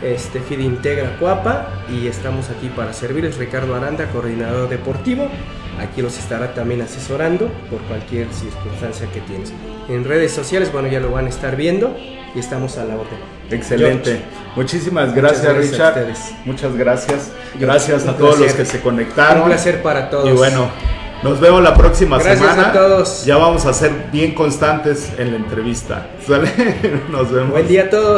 Este, 0.02 0.40
Feed 0.40 0.60
Integra 0.60 1.18
Cuapa 1.20 1.70
y 1.90 2.08
estamos 2.08 2.50
aquí 2.50 2.70
para 2.70 2.94
servirles. 2.94 3.38
Ricardo 3.38 3.76
Aranda, 3.76 4.06
coordinador 4.12 4.70
deportivo. 4.70 5.30
Aquí 5.80 6.02
los 6.02 6.18
estará 6.18 6.54
también 6.54 6.82
asesorando 6.82 7.50
por 7.70 7.80
cualquier 7.82 8.28
circunstancia 8.34 9.08
que 9.12 9.22
tienes. 9.22 9.54
En 9.90 10.04
redes 10.04 10.32
sociales, 10.32 10.72
bueno, 10.72 10.88
ya 10.88 11.00
lo 11.00 11.12
van 11.12 11.26
a 11.26 11.30
estar 11.30 11.56
viendo 11.56 11.96
y 12.34 12.40
estamos 12.40 12.78
a 12.78 12.86
la 12.86 12.96
orden. 12.96 13.20
Excelente. 13.52 14.22
Muchísimas 14.56 15.14
gracias, 15.14 15.56
Richard. 15.56 16.14
Muchas 16.46 16.76
gracias. 16.76 17.32
Gracias 17.60 18.08
a 18.08 18.18
todos 18.18 18.40
los 18.40 18.54
que 18.54 18.66
se 18.66 18.82
conectaron. 18.82 19.44
Un 19.44 19.50
placer 19.50 19.82
para 19.82 20.10
todos. 20.10 20.28
Y 20.28 20.32
bueno, 20.32 20.70
nos 21.24 21.40
vemos 21.40 21.64
la 21.64 21.74
próxima 21.74 22.18
Gracias 22.18 22.40
semana. 22.40 22.70
a 22.70 22.74
todos. 22.74 23.26
Ya 23.26 23.38
vamos 23.38 23.66
a 23.66 23.74
ser 23.74 23.92
bien 24.12 24.34
constantes 24.34 25.12
en 25.18 25.32
la 25.32 25.38
entrevista. 25.38 26.08
¿Sale? 26.28 26.52
Nos 27.10 27.32
vemos. 27.32 27.52
Buen 27.52 27.68
día 27.68 27.84
a 27.84 27.90
todos. 27.90 28.16